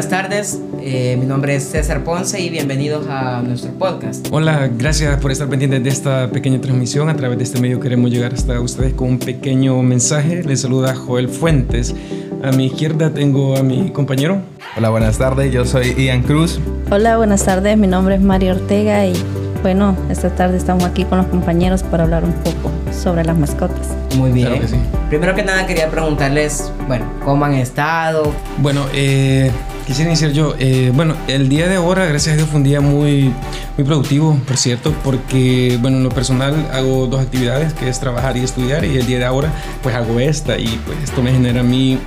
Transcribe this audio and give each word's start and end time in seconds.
Buenas 0.00 0.22
tardes, 0.22 0.58
eh, 0.80 1.14
mi 1.20 1.26
nombre 1.26 1.56
es 1.56 1.64
César 1.64 2.02
Ponce 2.04 2.40
y 2.40 2.48
bienvenidos 2.48 3.06
a 3.06 3.42
nuestro 3.42 3.70
podcast. 3.72 4.26
Hola, 4.30 4.70
gracias 4.74 5.20
por 5.20 5.30
estar 5.30 5.46
pendientes 5.46 5.84
de 5.84 5.90
esta 5.90 6.30
pequeña 6.30 6.58
transmisión. 6.58 7.10
A 7.10 7.16
través 7.16 7.36
de 7.36 7.44
este 7.44 7.60
medio 7.60 7.80
queremos 7.80 8.10
llegar 8.10 8.32
hasta 8.32 8.58
ustedes 8.62 8.94
con 8.94 9.08
un 9.08 9.18
pequeño 9.18 9.82
mensaje. 9.82 10.42
Les 10.42 10.62
saluda 10.62 10.94
Joel 10.94 11.28
Fuentes. 11.28 11.94
A 12.42 12.50
mi 12.50 12.68
izquierda 12.68 13.12
tengo 13.12 13.58
a 13.58 13.62
mi 13.62 13.90
compañero. 13.90 14.40
Hola, 14.74 14.88
buenas 14.88 15.18
tardes, 15.18 15.52
yo 15.52 15.66
soy 15.66 15.92
Ian 15.92 16.22
Cruz. 16.22 16.58
Hola, 16.90 17.18
buenas 17.18 17.44
tardes, 17.44 17.76
mi 17.76 17.86
nombre 17.86 18.14
es 18.14 18.22
Mario 18.22 18.52
Ortega 18.54 19.04
y 19.04 19.12
bueno, 19.60 19.94
esta 20.08 20.34
tarde 20.34 20.56
estamos 20.56 20.84
aquí 20.84 21.04
con 21.04 21.18
los 21.18 21.26
compañeros 21.26 21.82
para 21.82 22.04
hablar 22.04 22.24
un 22.24 22.32
poco 22.32 22.70
sobre 22.90 23.22
las 23.22 23.36
mascotas. 23.36 23.88
Muy 24.16 24.32
bien. 24.32 24.46
Claro 24.46 24.62
que 24.62 24.68
sí. 24.68 24.76
Primero 25.10 25.34
que 25.34 25.42
nada 25.42 25.66
quería 25.66 25.90
preguntarles, 25.90 26.72
bueno, 26.86 27.04
¿cómo 27.22 27.44
han 27.44 27.52
estado? 27.54 28.32
Bueno, 28.58 28.86
eh, 28.94 29.50
quisiera 29.90 30.10
iniciar 30.10 30.30
yo. 30.30 30.54
Eh, 30.60 30.92
bueno, 30.94 31.16
el 31.26 31.48
día 31.48 31.66
de 31.66 31.74
ahora, 31.74 32.06
gracias 32.06 32.34
a 32.34 32.36
Dios, 32.36 32.48
fue 32.48 32.58
un 32.58 32.64
día 32.64 32.80
muy, 32.80 33.32
muy 33.76 33.84
productivo, 33.84 34.38
por 34.46 34.56
cierto, 34.56 34.94
porque, 35.02 35.78
bueno, 35.82 35.96
en 35.96 36.04
lo 36.04 36.10
personal 36.10 36.54
hago 36.72 37.08
dos 37.08 37.20
actividades, 37.20 37.72
que 37.74 37.88
es 37.88 37.98
trabajar 37.98 38.36
y 38.36 38.40
estudiar, 38.44 38.84
y 38.84 38.96
el 38.96 39.04
día 39.06 39.18
de 39.18 39.24
ahora, 39.24 39.52
pues 39.82 39.96
hago 39.96 40.20
esta, 40.20 40.56
y 40.58 40.80
pues 40.86 40.96
esto 41.02 41.22
me 41.22 41.32
genera 41.32 41.60
a 41.60 41.64
mí 41.64 41.98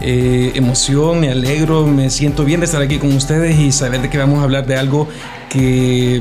eh, 0.00 0.50
emoción, 0.56 1.20
me 1.20 1.30
alegro, 1.30 1.86
me 1.86 2.10
siento 2.10 2.44
bien 2.44 2.58
de 2.58 2.66
estar 2.66 2.82
aquí 2.82 2.98
con 2.98 3.12
ustedes 3.12 3.56
y 3.56 3.70
saber 3.70 4.02
de 4.02 4.10
que 4.10 4.18
vamos 4.18 4.40
a 4.40 4.42
hablar 4.42 4.66
de 4.66 4.76
algo 4.76 5.06
que 5.48 6.20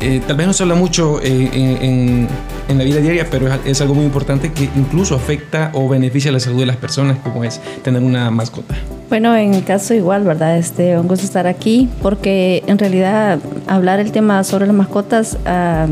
eh, 0.00 0.20
tal 0.26 0.36
vez 0.38 0.46
no 0.46 0.52
se 0.54 0.62
habla 0.62 0.74
mucho 0.74 1.20
eh, 1.22 1.50
en, 1.52 1.84
en- 1.84 2.28
en 2.68 2.78
la 2.78 2.84
vida 2.84 3.00
diaria, 3.00 3.28
pero 3.30 3.46
es, 3.52 3.60
es 3.66 3.80
algo 3.82 3.94
muy 3.94 4.04
importante 4.06 4.52
que 4.52 4.64
incluso 4.74 5.14
afecta 5.14 5.70
o 5.74 5.86
beneficia 5.88 6.32
la 6.32 6.40
salud 6.40 6.60
de 6.60 6.66
las 6.66 6.76
personas, 6.76 7.18
como 7.18 7.44
es 7.44 7.60
tener 7.84 8.02
una 8.02 8.30
mascota. 8.30 8.74
Bueno, 9.08 9.36
en 9.36 9.50
mi 9.50 9.62
caso 9.62 9.94
igual, 9.94 10.24
¿verdad? 10.24 10.58
Este, 10.58 10.98
un 10.98 11.06
gusto 11.06 11.24
estar 11.24 11.46
aquí 11.46 11.88
porque 12.02 12.64
en 12.66 12.76
realidad 12.76 13.38
hablar 13.68 14.00
el 14.00 14.10
tema 14.10 14.42
sobre 14.42 14.66
las 14.66 14.74
mascotas, 14.74 15.38
ah, 15.46 15.86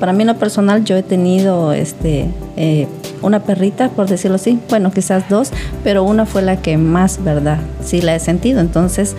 para 0.00 0.14
mí 0.14 0.22
en 0.22 0.28
lo 0.28 0.36
personal 0.36 0.82
yo 0.82 0.96
he 0.96 1.02
tenido 1.02 1.74
este, 1.74 2.26
eh, 2.56 2.88
una 3.20 3.40
perrita, 3.40 3.90
por 3.90 4.08
decirlo 4.08 4.36
así, 4.36 4.58
bueno, 4.70 4.90
quizás 4.92 5.28
dos, 5.28 5.50
pero 5.82 6.04
una 6.04 6.24
fue 6.24 6.40
la 6.40 6.56
que 6.56 6.78
más, 6.78 7.22
¿verdad? 7.22 7.58
Sí 7.82 8.00
la 8.00 8.14
he 8.14 8.18
sentido, 8.18 8.60
entonces 8.60 9.14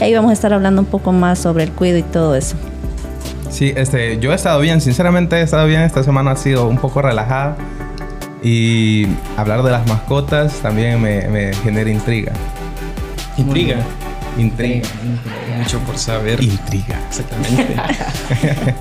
ahí 0.00 0.12
vamos 0.14 0.30
a 0.30 0.34
estar 0.34 0.52
hablando 0.52 0.82
un 0.82 0.86
poco 0.86 1.12
más 1.12 1.38
sobre 1.38 1.64
el 1.64 1.72
cuido 1.72 1.96
y 1.96 2.02
todo 2.02 2.34
eso. 2.34 2.56
Sí, 3.48 3.72
este, 3.74 4.18
yo 4.18 4.32
he 4.32 4.34
estado 4.34 4.60
bien, 4.60 4.82
sinceramente 4.82 5.36
he 5.36 5.42
estado 5.42 5.66
bien. 5.66 5.82
Esta 5.82 6.02
semana 6.02 6.30
ha 6.30 6.36
sido 6.36 6.68
un 6.68 6.78
poco 6.78 7.02
relajada. 7.02 7.56
Y 8.42 9.06
hablar 9.36 9.62
de 9.62 9.70
las 9.70 9.86
mascotas 9.86 10.54
también 10.62 11.00
me 11.00 11.52
genera 11.62 11.90
intriga. 11.90 12.32
Intriga. 13.36 13.76
Intriga. 14.38 14.86
Hay 15.52 15.58
mucho 15.58 15.78
por 15.80 15.98
saber. 15.98 16.42
Intriga. 16.42 16.98
Exactamente. 17.08 17.74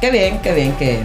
Qué 0.00 0.10
bien, 0.10 0.38
qué 0.42 0.52
bien 0.52 0.72
que, 0.72 1.00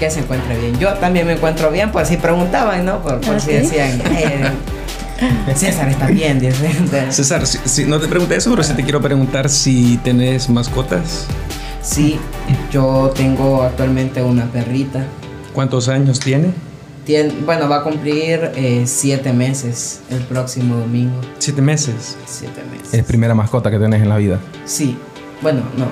que 0.00 0.10
se 0.10 0.20
encuentre 0.20 0.58
bien. 0.58 0.78
Yo 0.78 0.94
también 0.94 1.26
me 1.26 1.34
encuentro 1.34 1.70
bien, 1.70 1.90
por 1.92 2.06
si 2.06 2.16
preguntaban, 2.16 2.84
¿no? 2.86 3.02
Por, 3.02 3.20
por 3.20 3.36
¿Ah, 3.36 3.40
si 3.40 3.52
decían, 3.52 4.00
eh, 4.06 4.50
César 5.54 5.88
está 5.90 6.06
bien, 6.06 6.38
dice. 6.40 6.70
César, 7.10 7.46
si, 7.46 7.58
si- 7.66 7.84
no 7.84 8.00
te 8.00 8.08
pregunté 8.08 8.36
eso, 8.36 8.48
pero 8.50 8.62
sí 8.62 8.72
te 8.72 8.82
quiero 8.84 9.02
preguntar 9.02 9.50
si 9.50 9.98
tenés 9.98 10.48
mascotas. 10.48 11.26
Sí, 11.82 12.18
yo 12.72 13.12
tengo 13.14 13.62
actualmente 13.64 14.22
una 14.22 14.46
perrita. 14.46 15.04
¿Cuántos 15.52 15.88
años 15.88 16.18
tiene? 16.18 16.52
Bueno, 17.46 17.68
va 17.70 17.76
a 17.78 17.82
cumplir 17.84 18.50
eh, 18.54 18.82
siete 18.86 19.32
meses 19.32 20.00
el 20.10 20.18
próximo 20.20 20.76
domingo. 20.76 21.18
Siete 21.38 21.62
meses. 21.62 22.18
Siete 22.26 22.62
meses. 22.70 22.92
Es 22.92 23.02
primera 23.04 23.34
mascota 23.34 23.70
que 23.70 23.78
tenés 23.78 24.02
en 24.02 24.10
la 24.10 24.18
vida. 24.18 24.38
Sí, 24.66 24.98
bueno, 25.40 25.62
no. 25.78 25.86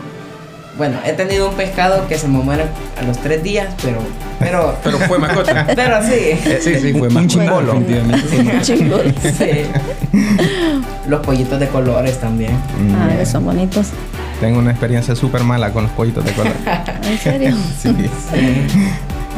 Bueno, 0.77 0.99
he 1.07 1.13
tenido 1.15 1.49
un 1.49 1.55
pescado 1.55 2.07
que 2.07 2.19
se 2.19 2.29
me 2.29 2.39
muere 2.41 2.65
a 3.01 3.03
los 3.03 3.17
tres 3.19 3.43
días, 3.43 3.75
pero. 3.83 3.97
Pero. 4.39 4.77
Pero 4.85 4.99
fue 4.99 5.19
mascota. 5.19 5.67
pero 5.75 6.03
sí. 6.03 6.39
Sí, 6.61 6.75
sí, 6.79 6.93
fue 6.93 7.09
Un 7.09 7.15
mascota. 7.15 7.27
chimbolo. 7.29 7.73
definitivamente. 7.81 8.61
Chingos. 8.63 9.01
sí. 9.23 10.21
Los 11.09 11.21
pollitos 11.25 11.59
de 11.59 11.69
colores 11.69 12.19
también. 12.21 12.53
Ah, 12.95 13.09
Mm, 13.23 13.25
son 13.25 13.47
bonitos. 13.47 13.87
Tengo 14.41 14.59
una 14.59 14.73
experiencia 14.73 15.17
súper 15.17 15.43
mala 15.45 15.73
con 15.73 15.85
los 15.85 15.93
pollitos 15.93 16.23
de 16.27 16.33
color. 16.33 16.53
¿En 17.05 17.19
serio? 17.19 17.57
sí. 17.81 17.95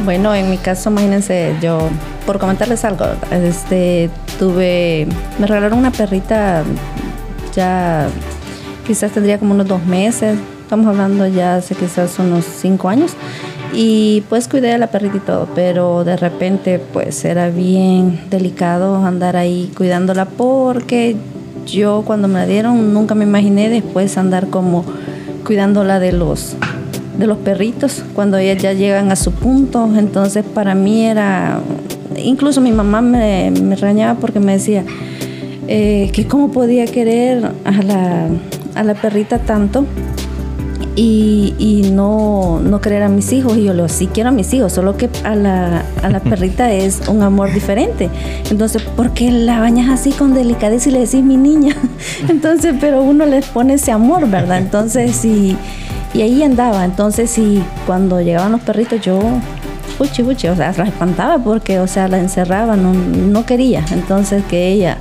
Bueno, 0.05 0.33
en 0.33 0.49
mi 0.49 0.57
caso, 0.57 0.89
imagínense, 0.89 1.55
yo, 1.61 1.89
por 2.25 2.39
comentarles 2.39 2.85
algo, 2.85 3.05
este, 3.31 4.09
tuve, 4.39 5.07
me 5.37 5.45
regalaron 5.45 5.77
una 5.77 5.91
perrita, 5.91 6.63
ya 7.53 8.07
quizás 8.87 9.11
tendría 9.11 9.37
como 9.37 9.53
unos 9.53 9.67
dos 9.67 9.85
meses, 9.85 10.37
estamos 10.61 10.87
hablando 10.87 11.27
ya 11.27 11.55
hace 11.55 11.75
quizás 11.75 12.17
unos 12.17 12.45
cinco 12.45 12.87
años, 12.87 13.11
y 13.73 14.23
pues 14.29 14.47
cuidé 14.47 14.73
a 14.73 14.77
la 14.77 14.87
perrita 14.87 15.17
y 15.17 15.19
todo, 15.19 15.47
pero 15.53 16.03
de 16.03 16.15
repente 16.15 16.79
pues 16.79 17.23
era 17.25 17.49
bien 17.49 18.21
delicado 18.29 19.05
andar 19.05 19.35
ahí 19.35 19.71
cuidándola 19.77 20.25
porque 20.25 21.17
yo 21.65 22.03
cuando 22.05 22.27
me 22.27 22.39
la 22.39 22.45
dieron 22.45 22.93
nunca 22.93 23.15
me 23.15 23.25
imaginé 23.25 23.69
después 23.69 24.17
andar 24.17 24.47
como 24.47 24.85
cuidándola 25.45 25.99
de 25.99 26.13
los 26.13 26.55
de 27.19 27.27
los 27.27 27.37
perritos 27.37 28.03
cuando 28.15 28.37
ellas 28.37 28.63
ya 28.63 28.73
llegan 28.73 29.11
a 29.11 29.15
su 29.15 29.31
punto. 29.31 29.87
Entonces 29.97 30.45
para 30.45 30.73
mí 30.73 31.05
era, 31.05 31.59
incluso 32.17 32.61
mi 32.61 32.71
mamá 32.71 33.01
me, 33.01 33.51
me 33.51 33.75
regañaba 33.75 34.19
porque 34.19 34.39
me 34.39 34.53
decía 34.53 34.85
eh, 35.67 36.09
que 36.13 36.25
cómo 36.25 36.51
podía 36.51 36.85
querer 36.85 37.51
a 37.65 37.71
la, 37.83 38.27
a 38.73 38.83
la 38.83 38.93
perrita 38.95 39.37
tanto 39.39 39.85
y, 40.95 41.53
y 41.59 41.91
no, 41.91 42.59
no 42.61 42.81
querer 42.81 43.03
a 43.03 43.09
mis 43.09 43.31
hijos. 43.33 43.57
Y 43.57 43.65
yo 43.65 43.73
le 43.73 43.83
digo, 43.83 43.89
sí 43.89 44.07
quiero 44.07 44.29
a 44.29 44.31
mis 44.31 44.53
hijos, 44.53 44.71
solo 44.71 44.95
que 44.95 45.09
a 45.23 45.35
la, 45.35 45.83
a 46.01 46.09
la 46.09 46.19
perrita 46.21 46.71
es 46.71 47.01
un 47.09 47.21
amor 47.21 47.53
diferente. 47.53 48.09
Entonces, 48.49 48.81
¿por 48.81 49.11
qué 49.11 49.29
la 49.29 49.59
bañas 49.59 49.89
así 49.89 50.11
con 50.11 50.33
delicadeza 50.33 50.89
y 50.89 50.93
le 50.93 50.99
decís 50.99 51.21
mi 51.21 51.35
niña? 51.35 51.75
Entonces, 52.29 52.75
pero 52.79 53.01
uno 53.01 53.25
les 53.25 53.45
pone 53.45 53.73
ese 53.73 53.91
amor, 53.91 54.29
¿verdad? 54.29 54.59
Entonces, 54.59 55.23
y, 55.25 55.57
y 56.13 56.21
ahí 56.21 56.43
andaba. 56.43 56.85
Entonces, 56.85 57.37
y 57.37 57.63
cuando 57.85 58.21
llegaban 58.21 58.51
los 58.51 58.61
perritos, 58.61 59.01
yo, 59.01 59.19
puchi, 59.97 60.23
puchi, 60.23 60.47
o 60.47 60.55
sea, 60.55 60.73
la 60.77 60.85
espantaba 60.85 61.37
porque, 61.37 61.79
o 61.79 61.87
sea, 61.87 62.07
la 62.07 62.19
encerraba, 62.19 62.75
no, 62.75 62.93
no 62.93 63.45
quería. 63.45 63.85
Entonces, 63.91 64.43
que 64.49 64.69
ella, 64.69 64.97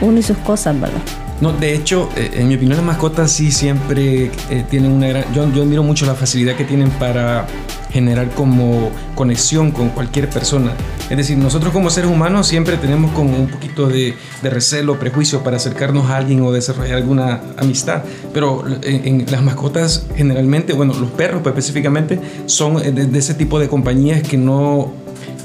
uno 0.00 0.18
y 0.18 0.22
sus 0.22 0.38
cosas, 0.38 0.80
¿verdad? 0.80 1.00
No, 1.40 1.52
de 1.52 1.74
hecho, 1.74 2.10
eh, 2.16 2.32
en 2.34 2.48
mi 2.48 2.56
opinión, 2.56 2.76
las 2.76 2.84
mascotas 2.84 3.32
sí 3.32 3.50
siempre 3.50 4.30
eh, 4.50 4.64
tienen 4.68 4.92
una 4.92 5.08
gran. 5.08 5.24
Yo, 5.32 5.42
admiro 5.42 5.82
mucho 5.82 6.04
la 6.04 6.14
facilidad 6.14 6.54
que 6.54 6.64
tienen 6.64 6.90
para 6.90 7.46
generar 7.90 8.30
como 8.30 8.90
conexión 9.14 9.70
con 9.70 9.88
cualquier 9.88 10.28
persona. 10.28 10.74
Es 11.08 11.16
decir, 11.16 11.38
nosotros 11.38 11.72
como 11.72 11.88
seres 11.88 12.10
humanos 12.10 12.46
siempre 12.46 12.76
tenemos 12.76 13.10
como 13.12 13.36
un 13.36 13.48
poquito 13.48 13.88
de, 13.88 14.14
de 14.42 14.50
recelo, 14.50 14.98
prejuicio 14.98 15.42
para 15.42 15.56
acercarnos 15.56 16.10
a 16.10 16.18
alguien 16.18 16.42
o 16.42 16.52
desarrollar 16.52 16.96
alguna 16.96 17.40
amistad. 17.56 18.04
Pero 18.34 18.64
en, 18.82 19.22
en 19.22 19.30
las 19.30 19.42
mascotas 19.42 20.06
generalmente, 20.14 20.74
bueno, 20.74 20.92
los 20.92 21.10
perros 21.10 21.40
pues, 21.42 21.54
específicamente, 21.54 22.20
son 22.46 22.78
eh, 22.84 22.92
de, 22.92 23.06
de 23.06 23.18
ese 23.18 23.32
tipo 23.34 23.58
de 23.58 23.68
compañías 23.68 24.22
que 24.22 24.36
no, 24.36 24.92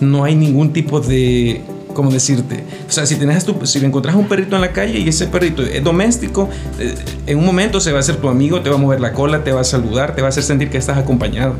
no 0.01 0.25
hay 0.25 0.36
ningún 0.36 0.74
tipo 0.74 1.00
de 1.00 1.63
¿cómo 1.95 2.12
decirte? 2.12 2.63
O 2.88 2.92
sea, 2.92 3.07
si 3.07 3.15
tenés 3.15 3.44
tu, 3.44 3.65
si 3.65 3.83
encontrás 3.83 4.15
un 4.15 4.27
perrito 4.27 4.56
en 4.56 4.62
la 4.62 4.71
calle 4.71 5.00
y 5.00 5.09
ese 5.09 5.25
perrito 5.25 5.63
es 5.63 5.83
doméstico, 5.83 6.47
eh, 6.77 6.94
en 7.25 7.39
un 7.39 7.45
momento 7.45 7.80
se 7.80 7.92
va 7.92 7.97
a 7.97 8.01
hacer 8.01 8.18
tu 8.18 8.30
amigo, 8.30 8.62
te 8.62 8.69
va 8.69 8.75
a 8.75 8.77
mover 8.77 9.01
la 9.01 9.13
cola, 9.13 9.44
te 9.44 9.51
va 9.51 9.62
a 9.62 9.63
saludar, 9.63 10.13
te 10.13 10.21
va 10.21 10.27
a 10.27 10.30
hacer 10.30 10.44
sentir 10.44 10.69
que 10.69 10.77
estás 10.77 11.00
acompañado. 11.00 11.56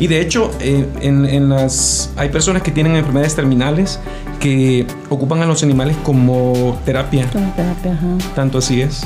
Y 0.00 0.08
de 0.08 0.20
hecho, 0.20 0.50
eh, 0.58 0.86
en, 1.02 1.24
en 1.26 1.48
las, 1.50 2.10
hay 2.16 2.30
personas 2.30 2.62
que 2.62 2.72
tienen 2.72 2.96
enfermedades 2.96 3.36
terminales 3.36 4.00
que 4.40 4.86
ocupan 5.08 5.40
a 5.42 5.46
los 5.46 5.62
animales 5.62 5.96
como 6.02 6.76
terapia. 6.84 7.28
Como 7.32 7.52
terapia, 7.52 7.92
ajá. 7.92 8.34
Tanto 8.34 8.58
así 8.58 8.80
es. 8.80 9.02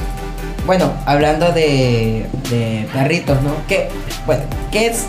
Bueno, 0.64 0.92
hablando 1.04 1.52
de, 1.52 2.26
de 2.50 2.86
perritos, 2.92 3.42
¿no? 3.42 3.50
¿Qué, 3.66 3.88
bueno, 4.26 4.44
¿qué 4.70 4.86
es, 4.86 5.06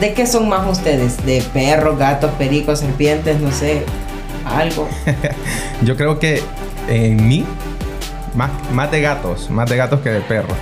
¿De 0.00 0.12
qué 0.12 0.26
son 0.26 0.48
más 0.48 0.70
ustedes? 0.70 1.24
¿De 1.24 1.42
perros, 1.52 1.98
gatos, 1.98 2.30
pericos, 2.32 2.80
serpientes? 2.80 3.40
No 3.40 3.50
sé, 3.50 3.84
algo. 4.46 4.88
Yo 5.82 5.96
creo 5.96 6.18
que 6.18 6.42
en 6.88 7.26
mí, 7.28 7.44
Más, 8.34 8.50
más 8.72 8.90
de 8.90 9.00
gatos, 9.00 9.50
más 9.50 9.68
de 9.68 9.76
gatos 9.76 10.00
que 10.00 10.10
de 10.10 10.20
perros. 10.20 10.56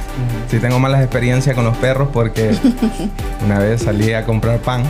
Sí 0.51 0.59
tengo 0.59 0.79
malas 0.79 1.01
experiencias 1.03 1.55
con 1.55 1.65
los 1.65 1.77
perros 1.79 2.09
porque 2.13 2.55
una 3.45 3.59
vez 3.59 3.83
salí 3.83 4.13
a 4.13 4.25
comprar 4.25 4.59
pan. 4.61 4.83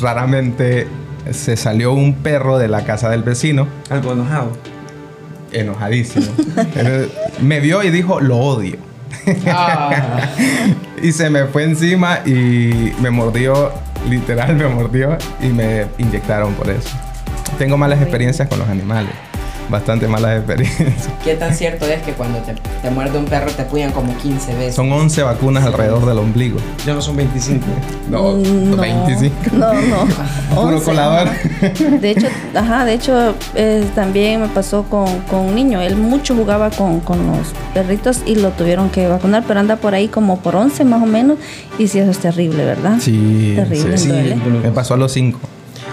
Raramente 0.00 0.86
se 1.30 1.56
salió 1.56 1.92
un 1.92 2.14
perro 2.14 2.58
de 2.58 2.68
la 2.68 2.84
casa 2.84 3.08
del 3.08 3.22
vecino, 3.22 3.66
Algo 3.90 4.12
enojado. 4.12 4.52
enojadísimo. 5.52 6.26
Me 7.40 7.60
vio 7.60 7.82
y 7.82 7.90
dijo, 7.90 8.20
lo 8.20 8.38
odio. 8.38 8.76
Ah, 9.46 10.30
Y 11.02 11.12
se 11.12 11.30
me 11.30 11.44
fue 11.46 11.64
encima 11.64 12.20
y 12.26 12.92
me 13.00 13.10
mordió, 13.10 13.70
literal 14.08 14.56
me 14.56 14.68
mordió 14.68 15.16
y 15.40 15.46
me 15.46 15.86
inyectaron 15.98 16.54
por 16.54 16.70
eso. 16.70 16.90
Tengo 17.58 17.76
malas 17.76 18.00
experiencias 18.00 18.48
con 18.48 18.58
los 18.58 18.68
animales, 18.68 19.12
bastante 19.70 20.06
malas 20.08 20.36
experiencias. 20.38 21.08
¿Qué 21.24 21.34
tan 21.34 21.54
cierto 21.54 21.86
es 21.86 22.02
que 22.02 22.12
cuando 22.12 22.38
te, 22.40 22.54
te 22.82 22.90
muerde 22.90 23.18
un 23.18 23.24
perro 23.26 23.50
te 23.50 23.64
puyan 23.64 23.92
como 23.92 24.16
15 24.18 24.54
veces? 24.54 24.74
Son 24.74 24.90
11 24.92 25.22
vacunas 25.22 25.64
alrededor 25.64 26.04
del 26.06 26.18
ombligo. 26.18 26.58
Ya 26.86 26.94
no 26.94 27.02
son 27.02 27.16
25. 27.16 27.64
No, 28.10 28.32
Mm, 28.32 28.70
no, 28.70 28.76
25. 28.76 29.34
No, 29.52 29.72
no. 29.72 30.06
Puro 30.54 30.76
11, 30.76 30.84
colador. 30.84 31.28
De 32.00 32.10
hecho, 32.10 32.26
ajá, 32.54 32.84
de 32.84 32.94
hecho 32.94 33.34
eh, 33.54 33.84
también 33.94 34.40
me 34.40 34.48
pasó 34.48 34.82
con, 34.84 35.20
con 35.22 35.40
un 35.40 35.54
niño. 35.54 35.80
Él 35.80 35.96
mucho 35.96 36.34
jugaba 36.34 36.70
con, 36.70 37.00
con 37.00 37.26
los 37.26 37.48
perritos 37.74 38.20
y 38.26 38.34
lo 38.36 38.50
tuvieron 38.50 38.90
que 38.90 39.06
vacunar, 39.08 39.44
pero 39.46 39.60
anda 39.60 39.76
por 39.76 39.94
ahí 39.94 40.08
como 40.08 40.40
por 40.40 40.56
11 40.56 40.84
más 40.84 41.02
o 41.02 41.06
menos. 41.06 41.38
Y 41.78 41.88
sí, 41.88 41.98
eso 41.98 42.10
es 42.10 42.18
terrible, 42.18 42.64
¿verdad? 42.64 42.96
Sí, 43.00 43.52
Terrible, 43.56 43.96
sí. 43.98 44.08
duele. 44.08 44.36
Me 44.62 44.70
pasó 44.70 44.94
a 44.94 44.96
los 44.96 45.12
5. 45.12 45.38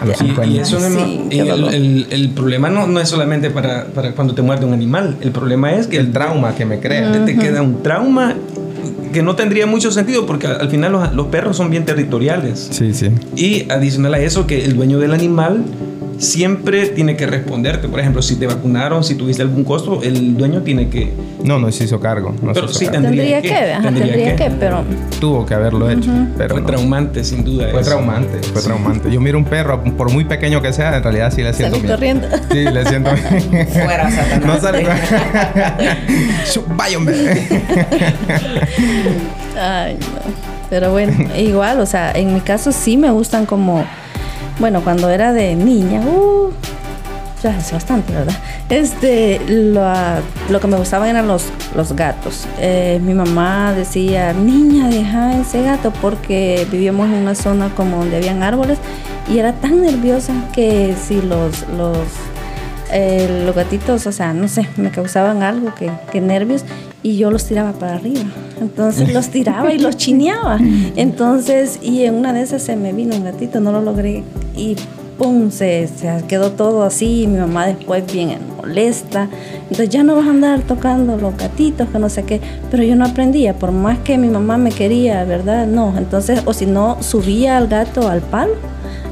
A 0.02 0.06
los 0.06 0.18
Ya. 0.18 0.26
5 0.26 0.42
Y, 0.42 0.46
años. 0.46 0.68
eso 0.74 0.80
no 0.80 1.06
Sí, 1.06 1.22
y 1.30 1.40
el, 1.40 1.50
el- 1.74 2.08
el 2.10 2.30
problema 2.30 2.70
no, 2.70 2.88
no 2.88 3.00
es 3.00 3.10
solamente 3.10 3.50
para, 3.50 3.86
para 3.86 4.12
cuando 4.14 4.34
te 4.34 4.42
muerde 4.42 4.66
un 4.66 4.74
animal. 4.74 5.18
El 5.22 5.32
problema 5.32 5.74
es 5.74 5.88
que 5.88 5.98
El 5.98 6.12
trauma 6.12 6.56
que 6.56 6.66
me 6.66 6.80
crea. 6.80 7.12
te, 7.12 7.20
te 7.20 7.38
queda 7.38 7.62
un 7.62 7.84
trauma 7.84 8.36
que 9.12 9.22
no 9.24 9.36
tendría 9.36 9.66
mucho 9.66 9.92
sentido 9.92 10.26
porque 10.26 10.48
al, 10.48 10.62
al 10.62 10.70
final 10.70 10.92
los, 10.92 11.14
los 11.14 11.28
perros 11.28 11.58
son 11.58 11.70
bien 11.72 11.84
territoriales. 11.86 12.68
Sí, 12.72 12.94
sí. 12.94 13.10
Y 13.36 13.70
adicional 13.72 14.14
a 14.14 14.20
eso, 14.20 14.46
que 14.48 14.64
el 14.64 14.76
dueño 14.76 15.00
del 15.00 15.14
animal 15.14 15.64
siempre 16.20 16.88
tiene 16.90 17.16
que 17.18 17.26
responderte. 17.26 17.88
Por 17.88 18.00
ejemplo, 18.00 18.22
si 18.22 18.36
te 18.36 18.46
vacunaron, 18.46 19.04
si 19.04 19.16
tuviste 19.16 19.42
algún 19.42 19.64
costo, 19.64 20.02
el 20.04 20.38
dueño 20.38 20.62
tiene 20.62 20.90
que... 20.90 21.14
No, 21.44 21.58
no 21.60 21.72
se 21.72 21.86
hizo 21.86 22.00
cargo. 22.00 22.36
No 22.42 22.54
Pero 22.54 22.68
se 22.68 22.72
hizo 22.72 22.80
sí, 22.80 22.86
cargo. 22.86 23.02
Tendría, 23.02 23.42
Tendría 23.42 23.42
que, 23.42 23.48
que, 23.66 23.74
ajá, 23.74 23.82
tendría 23.84 24.06
tendría, 24.06 24.36
que. 24.36 24.44
que, 24.44 24.52
pero 24.52 24.84
Tuvo 25.20 25.46
que 25.46 25.54
haberlo 25.54 25.90
hecho. 25.90 26.12
Pero 26.38 26.50
fue 26.56 26.62
no. 26.62 26.68
traumante, 26.68 27.24
sin 27.24 27.44
duda. 27.44 27.70
Fue 27.72 27.82
eso. 27.82 27.90
traumante, 27.90 28.40
fue 28.44 28.62
traumante. 28.62 29.12
Yo 29.12 29.20
miro 29.22 29.38
un 29.38 29.46
perro, 29.46 29.82
por 29.98 30.12
muy 30.12 30.26
pequeño 30.26 30.62
que 30.62 30.74
sea, 30.74 30.98
en 30.98 31.04
realidad 31.04 31.32
sí 31.34 31.42
le 31.42 31.54
siento 31.54 31.78
salí 31.78 31.84
miedo. 31.88 31.96
corriendo. 31.98 32.28
Sí, 32.52 32.64
le 32.66 32.86
siento 32.86 33.10
Fuera, 33.16 34.12
Satanás. 34.12 34.40
No 34.46 34.60
sale. 34.60 34.88
Vaya, 36.76 36.98
hombre. 36.98 37.16
Ay, 39.60 39.98
no. 40.00 40.50
Pero 40.70 40.92
bueno, 40.92 41.14
igual, 41.36 41.80
o 41.80 41.86
sea, 41.86 42.12
en 42.12 42.34
mi 42.34 42.42
caso 42.42 42.72
sí 42.72 42.96
me 42.98 43.10
gustan 43.10 43.46
como, 43.46 43.84
bueno, 44.60 44.82
cuando 44.84 45.10
era 45.10 45.34
de 45.34 45.56
niña, 45.56 46.02
uh, 46.02 46.52
ya 47.42 47.58
hace 47.58 47.74
bastante, 47.74 48.14
¿verdad? 48.14 48.36
Este, 48.70 49.40
lo, 49.48 49.82
lo 50.50 50.60
que 50.60 50.68
me 50.68 50.78
gustaban 50.78 51.10
eran 51.10 51.28
los, 51.28 51.46
los 51.76 51.94
gatos. 51.94 52.46
Eh, 52.60 53.00
mi 53.04 53.14
mamá 53.14 53.74
decía, 53.74 54.34
niña, 54.34 54.90
deja 54.90 55.40
ese 55.40 55.64
gato 55.64 55.92
porque 56.02 56.68
vivíamos 56.70 57.08
en 57.08 57.16
una 57.16 57.36
zona 57.36 57.70
como 57.76 57.98
donde 57.98 58.18
habían 58.18 58.44
árboles 58.44 58.78
y 59.30 59.40
era 59.40 59.54
tan 59.54 59.82
nerviosa 59.82 60.34
que 60.54 60.96
si 61.02 61.22
los, 61.22 61.68
los 61.70 61.98
eh, 62.92 63.44
los 63.46 63.56
gatitos, 63.56 64.08
o 64.08 64.12
sea, 64.12 64.34
no 64.34 64.48
sé, 64.48 64.68
me 64.78 64.92
causaban 64.92 65.44
algo, 65.44 65.74
que, 65.76 65.92
que 66.12 66.22
nervios, 66.22 66.66
y 67.04 67.18
yo 67.18 67.32
los 67.32 67.46
tiraba 67.46 67.74
para 67.74 67.96
arriba. 67.96 68.26
Entonces 68.60 69.14
los 69.14 69.30
tiraba 69.30 69.74
y 69.74 69.80
los 69.80 69.98
chineaba. 69.98 70.60
Entonces, 70.96 71.80
y 71.82 72.04
en 72.04 72.16
una 72.16 72.34
de 72.34 72.42
esas 72.42 72.62
se 72.62 72.76
me 72.76 72.94
vino 72.94 73.16
un 73.16 73.24
gatito, 73.24 73.60
no 73.60 73.72
lo 73.72 73.82
logré, 73.82 74.24
y 74.56 74.76
pum, 75.18 75.52
se, 75.52 75.88
se 75.88 76.24
quedó 76.28 76.52
todo 76.52 76.84
así, 76.84 77.24
y 77.24 77.28
mi 77.28 77.40
mamá 77.40 77.68
después 77.68 78.12
bien 78.12 78.40
molesta. 78.58 79.30
Entonces 79.64 79.90
ya 79.90 80.04
no 80.04 80.16
vas 80.16 80.28
a 80.28 80.32
andar 80.32 80.62
tocando 80.62 81.18
los 81.18 81.36
gatitos, 81.38 81.90
que 81.90 82.00
no 82.00 82.10
sé 82.10 82.24
qué, 82.24 82.42
pero 82.70 82.84
yo 82.84 82.96
no 82.96 83.06
aprendía, 83.06 83.54
por 83.54 83.72
más 83.72 84.00
que 84.00 84.18
mi 84.18 84.28
mamá 84.28 84.58
me 84.58 84.72
quería, 84.72 85.24
¿verdad? 85.24 85.68
No, 85.68 85.94
entonces, 85.98 86.42
o 86.46 86.54
si 86.54 86.66
no, 86.66 87.02
subía 87.02 87.58
al 87.58 87.68
gato 87.68 88.08
al 88.08 88.22
palo 88.22 88.54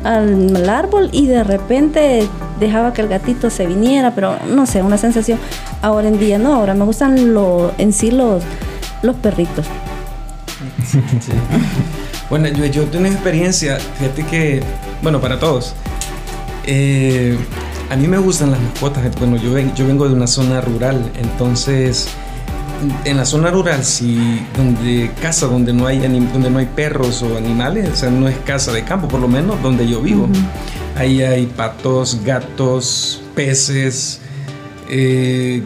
al, 0.03 0.55
al 0.55 0.69
árbol 0.69 1.09
y 1.11 1.27
de 1.27 1.43
repente 1.43 2.27
dejaba 2.59 2.93
que 2.93 3.01
el 3.01 3.07
gatito 3.07 3.49
se 3.49 3.65
viniera, 3.67 4.11
pero 4.15 4.37
no 4.49 4.65
sé, 4.65 4.81
una 4.81 4.97
sensación. 4.97 5.39
Ahora 5.81 6.07
en 6.07 6.19
día 6.19 6.37
no, 6.37 6.55
ahora 6.55 6.73
me 6.73 6.85
gustan 6.85 7.33
lo, 7.33 7.71
en 7.77 7.93
sí 7.93 8.11
los, 8.11 8.43
los 9.01 9.15
perritos. 9.17 9.65
Sí. 10.85 10.99
Bueno, 12.29 12.47
yo, 12.49 12.65
yo 12.65 12.83
tengo 12.85 13.05
experiencia, 13.05 13.77
fíjate 13.99 14.25
que, 14.25 14.61
bueno, 15.01 15.21
para 15.21 15.39
todos. 15.39 15.73
eh, 16.65 17.37
a 17.89 17.95
mí 17.95 18.07
me 18.07 18.17
gustan 18.17 18.51
las 18.51 18.59
mascotas. 18.59 19.03
Bueno, 19.17 19.37
yo, 19.37 19.53
ven- 19.53 19.73
yo 19.75 19.87
vengo 19.87 20.07
de 20.07 20.13
una 20.13 20.27
zona 20.27 20.59
rural, 20.59 21.09
entonces 21.21 22.09
en 23.05 23.17
la 23.17 23.25
zona 23.25 23.49
rural, 23.49 23.83
si 23.83 24.45
donde 24.55 25.09
casa 25.21 25.47
donde 25.47 25.73
no 25.73 25.87
hay 25.87 25.99
donde 25.99 26.49
no 26.49 26.59
hay 26.59 26.65
perros 26.67 27.23
o 27.23 27.37
animales, 27.37 27.89
o 27.91 27.95
sea, 27.95 28.09
no 28.09 28.27
es 28.27 28.37
casa 28.39 28.71
de 28.73 28.83
campo, 28.83 29.07
por 29.07 29.19
lo 29.21 29.27
menos 29.27 29.61
donde 29.63 29.87
yo 29.87 30.01
vivo. 30.01 30.27
Ahí 30.97 31.21
hay 31.21 31.45
patos, 31.45 32.19
gatos, 32.25 33.21
peces. 33.35 34.19
eh, 34.89 35.61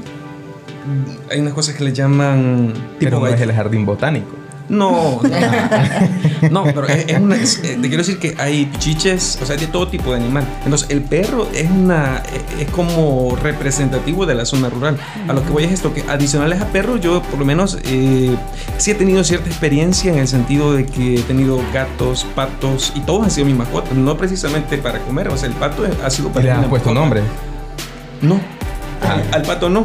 hay 1.29 1.39
unas 1.39 1.53
cosas 1.53 1.75
que 1.75 1.83
le 1.85 1.93
llaman 1.93 2.73
Pero 2.99 3.19
no 3.19 3.27
es 3.27 3.39
el 3.39 3.53
jardín 3.53 3.85
botánico. 3.85 4.40
No, 4.69 5.21
no, 5.21 6.49
no, 6.49 6.63
pero 6.65 6.87
es, 6.87 7.05
es 7.07 7.19
una, 7.19 7.35
es- 7.35 7.57
eh, 7.63 7.77
te 7.81 7.87
quiero 7.87 7.97
decir 8.03 8.19
que 8.19 8.35
hay 8.39 8.71
chiches, 8.79 9.37
o 9.41 9.45
sea, 9.45 9.55
de 9.57 9.67
todo 9.67 9.87
tipo 9.87 10.11
de 10.11 10.17
animal. 10.17 10.45
Entonces, 10.63 10.89
el 10.89 11.01
perro 11.01 11.47
es 11.53 11.69
una, 11.69 12.23
es 12.59 12.69
como 12.69 13.35
representativo 13.41 14.25
de 14.25 14.35
la 14.35 14.45
zona 14.45 14.69
rural. 14.69 14.97
A 15.27 15.33
lo 15.33 15.43
que 15.43 15.49
voy 15.51 15.63
es 15.65 15.71
esto, 15.71 15.93
que 15.93 16.03
adicionales 16.07 16.61
a 16.61 16.67
perros, 16.67 17.01
yo 17.01 17.21
por 17.23 17.39
lo 17.39 17.45
menos 17.45 17.77
eh, 17.85 18.35
sí 18.77 18.91
he 18.91 18.95
tenido 18.95 19.23
cierta 19.23 19.47
experiencia 19.49 20.11
en 20.11 20.19
el 20.19 20.27
sentido 20.27 20.73
de 20.73 20.85
que 20.85 21.15
he 21.15 21.21
tenido 21.23 21.59
gatos, 21.73 22.25
patos, 22.35 22.93
y 22.95 23.01
todos 23.01 23.23
han 23.23 23.31
sido 23.31 23.45
mis 23.47 23.55
mascotas, 23.55 23.93
no 23.93 24.17
precisamente 24.17 24.77
para 24.77 24.99
comer, 24.99 25.27
o 25.29 25.37
sea, 25.37 25.49
el 25.49 25.55
pato 25.55 25.83
ha 26.03 26.09
sido 26.09 26.29
¿Y 26.29 26.31
para 26.31 26.45
le 26.45 26.51
una 26.59 26.69
puesto 26.69 26.89
mascota. 26.89 26.99
nombre? 26.99 27.21
No, 28.21 28.39
Ah. 29.03 29.13
al, 29.13 29.23
al 29.33 29.41
pato 29.41 29.67
no. 29.69 29.83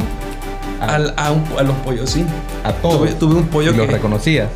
Al- 0.81 1.15
a, 1.17 1.33
un- 1.33 1.45
a 1.59 1.63
los 1.63 1.75
pollos 1.77 2.11
sí. 2.11 2.25
A 2.65 2.73
todos. 2.73 2.99
Tuve, 2.99 3.13
tuve 3.13 3.35
un 3.37 3.47
pollo 3.49 3.73
¿Y 3.73 3.77
lo 3.77 3.87
que 3.87 3.93
reconocías? 3.93 4.49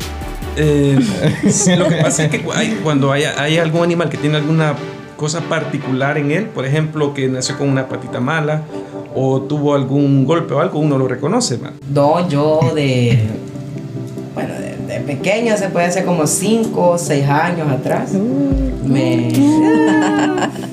eh, 0.57 0.99
sí, 1.49 1.75
lo 1.75 1.87
que 1.87 1.95
pasa 1.97 2.25
es 2.25 2.29
que 2.31 2.43
hay- 2.53 2.79
cuando 2.83 3.11
hay, 3.11 3.23
hay 3.23 3.57
algún 3.57 3.83
animal 3.83 4.09
que 4.09 4.17
tiene 4.17 4.37
alguna 4.37 4.75
cosa 5.17 5.41
particular 5.41 6.17
en 6.17 6.31
él, 6.31 6.45
por 6.45 6.65
ejemplo, 6.65 7.13
que 7.13 7.27
nació 7.27 7.57
con 7.57 7.69
una 7.69 7.87
patita 7.87 8.19
mala 8.19 8.63
o 9.15 9.41
tuvo 9.41 9.75
algún 9.75 10.25
golpe 10.25 10.53
o 10.53 10.59
algo, 10.61 10.79
uno 10.79 10.97
lo 10.97 11.07
reconoce. 11.07 11.57
¿va? 11.57 11.71
No, 11.93 12.27
yo 12.29 12.59
de. 12.75 13.19
Bueno, 14.33 14.53
de, 14.55 14.77
de 14.93 14.99
pequeño 15.01 15.57
se 15.57 15.69
puede 15.69 15.85
hacer 15.87 16.05
como 16.05 16.25
5 16.25 16.89
o 16.91 16.97
6 16.97 17.27
años 17.29 17.69
atrás. 17.69 18.11
Me. 18.85 19.31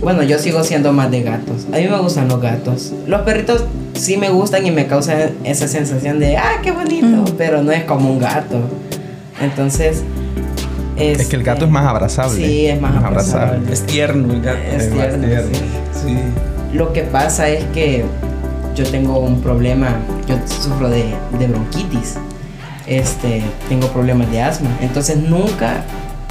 Bueno, 0.00 0.22
yo 0.22 0.38
sigo 0.38 0.64
siendo 0.64 0.92
más 0.92 1.10
de 1.10 1.22
gatos. 1.22 1.66
A 1.72 1.76
mí 1.76 1.86
me 1.88 1.98
gustan 1.98 2.28
los 2.28 2.40
gatos. 2.40 2.92
Los 3.06 3.20
perritos 3.22 3.64
sí 3.94 4.16
me 4.16 4.30
gustan 4.30 4.64
y 4.66 4.70
me 4.70 4.86
causan 4.86 5.32
esa 5.44 5.68
sensación 5.68 6.18
de, 6.18 6.36
ah, 6.38 6.60
qué 6.62 6.72
bonito, 6.72 7.24
pero 7.36 7.62
no 7.62 7.70
es 7.72 7.84
como 7.84 8.10
un 8.10 8.18
gato. 8.18 8.58
Entonces. 9.40 10.02
Es 10.96 11.28
que 11.28 11.36
el 11.36 11.42
gato 11.42 11.64
es 11.64 11.70
más 11.70 11.86
abrazable. 11.86 12.36
Sí, 12.46 12.66
es 12.66 12.80
más 12.80 12.94
abrazable. 13.02 13.72
Es 13.72 13.84
tierno 13.86 14.32
el 14.32 14.40
gato. 14.42 14.58
Es 14.58 14.84
Es 14.84 14.88
más 14.94 14.98
tierno, 15.08 15.26
tierno. 15.26 15.50
sí. 15.92 16.08
Sí. 16.08 16.16
Lo 16.74 16.92
que 16.92 17.02
pasa 17.02 17.48
es 17.48 17.64
que 17.74 18.04
yo 18.74 18.84
tengo 18.84 19.18
un 19.18 19.40
problema, 19.40 19.96
yo 20.28 20.36
sufro 20.46 20.88
de, 20.88 21.04
de 21.38 21.46
bronquitis, 21.48 22.14
este, 22.86 23.42
tengo 23.68 23.88
problemas 23.88 24.30
de 24.30 24.40
asma, 24.40 24.70
entonces 24.80 25.16
nunca 25.16 25.82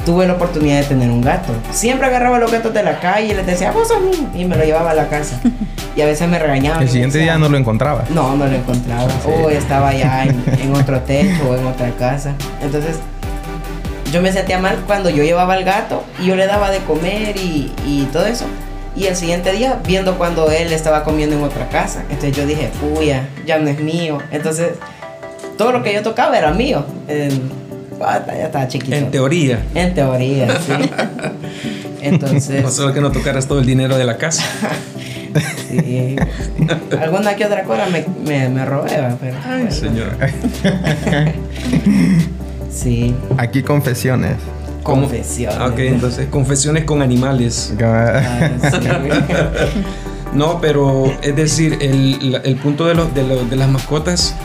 tuve 0.09 0.25
la 0.25 0.33
oportunidad 0.33 0.77
de 0.79 0.85
tener 0.85 1.11
un 1.11 1.21
gato. 1.21 1.53
Siempre 1.69 2.07
agarraba 2.07 2.37
a 2.37 2.39
los 2.39 2.51
gatos 2.51 2.73
de 2.73 2.81
la 2.81 2.99
calle 2.99 3.27
y 3.27 3.35
les 3.35 3.45
decía, 3.45 3.71
vos 3.71 3.87
sos 3.89 4.01
mío", 4.01 4.27
y 4.33 4.43
me 4.43 4.55
lo 4.57 4.63
llevaba 4.63 4.89
a 4.89 4.93
la 4.95 5.07
casa. 5.07 5.39
Y 5.95 6.01
a 6.01 6.05
veces 6.05 6.29
me 6.29 6.39
regañaban. 6.39 6.81
El 6.81 6.89
siguiente 6.89 7.17
día 7.17 7.37
no 7.37 7.49
lo 7.49 7.57
encontrabas. 7.57 8.09
no, 8.09 8.35
no 8.37 8.47
lo 8.47 8.55
encontraba. 8.55 9.07
O 9.25 9.49
estaba 9.49 9.93
ya 9.93 10.23
en, 10.23 10.43
en 10.61 10.73
otro 10.73 10.99
techo 11.01 11.49
o 11.49 11.55
en 11.57 11.65
otra 11.65 11.89
casa. 11.91 12.33
Entonces, 12.61 12.95
yo 14.11 14.21
me 14.21 14.31
sentía 14.31 14.59
mal 14.59 14.77
cuando 14.87 15.09
yo 15.09 15.23
llevaba 15.23 15.55
al 15.55 15.63
gato 15.65 16.03
y 16.21 16.27
yo 16.27 16.35
le 16.37 16.47
daba 16.47 16.71
de 16.71 16.77
comer 16.79 17.35
y, 17.37 17.71
y 17.85 18.07
todo 18.13 18.25
eso. 18.27 18.45
Y 18.95 19.07
el 19.07 19.15
siguiente 19.15 19.51
día, 19.51 19.79
viendo 19.85 20.17
cuando 20.17 20.49
él 20.51 20.71
estaba 20.71 21.03
comiendo 21.03 21.35
en 21.35 21.43
otra 21.43 21.67
casa. 21.69 22.01
Entonces 22.09 22.31
yo 22.37 22.45
dije, 22.45 22.69
puya, 22.79 23.27
ya 23.45 23.59
no 23.59 23.69
es 23.69 23.79
mío. 23.81 24.19
Entonces, 24.31 24.73
todo 25.57 25.71
lo 25.73 25.83
que 25.83 25.93
yo 25.93 26.01
tocaba 26.01 26.37
era 26.37 26.51
mío. 26.53 26.85
En- 27.09 27.51
ah, 28.01 28.23
ya 28.27 28.45
estaba 28.45 28.67
chiquito. 28.67 28.95
En 28.95 29.11
teoría. 29.11 29.63
En 29.75 29.93
teoría, 29.93 30.47
sí. 30.59 30.73
Entonces. 32.01 32.63
No 32.63 32.69
solo 32.71 32.93
que 32.93 33.01
no 33.01 33.11
tocaras 33.11 33.47
todo 33.47 33.59
el 33.59 33.65
dinero 33.65 33.97
de 33.97 34.05
la 34.05 34.17
casa. 34.17 34.43
Sí. 35.69 36.15
Alguna 36.99 37.35
que 37.35 37.45
otra 37.45 37.63
cosa 37.63 37.85
me, 37.85 38.03
me, 38.25 38.49
me 38.49 38.65
robé, 38.65 38.89
pero. 39.21 39.37
Ay, 39.45 39.65
bueno. 39.65 39.71
señor. 39.71 40.07
Sí. 42.71 43.13
Aquí 43.37 43.61
confesiones. 43.63 44.35
Confesiones. 44.83 45.57
Ah, 45.59 45.67
Ok, 45.67 45.79
entonces, 45.79 46.27
confesiones 46.29 46.85
con 46.85 47.01
animales. 47.01 47.73
Ah, 47.83 48.49
sí. 48.71 48.77
No, 50.33 50.59
pero 50.61 51.11
es 51.21 51.35
decir, 51.35 51.77
el, 51.81 52.39
el 52.43 52.55
punto 52.55 52.85
de, 52.87 52.95
los, 52.95 53.13
de, 53.13 53.23
lo- 53.23 53.43
de 53.45 53.55
las 53.55 53.67
mascotas 53.69 54.35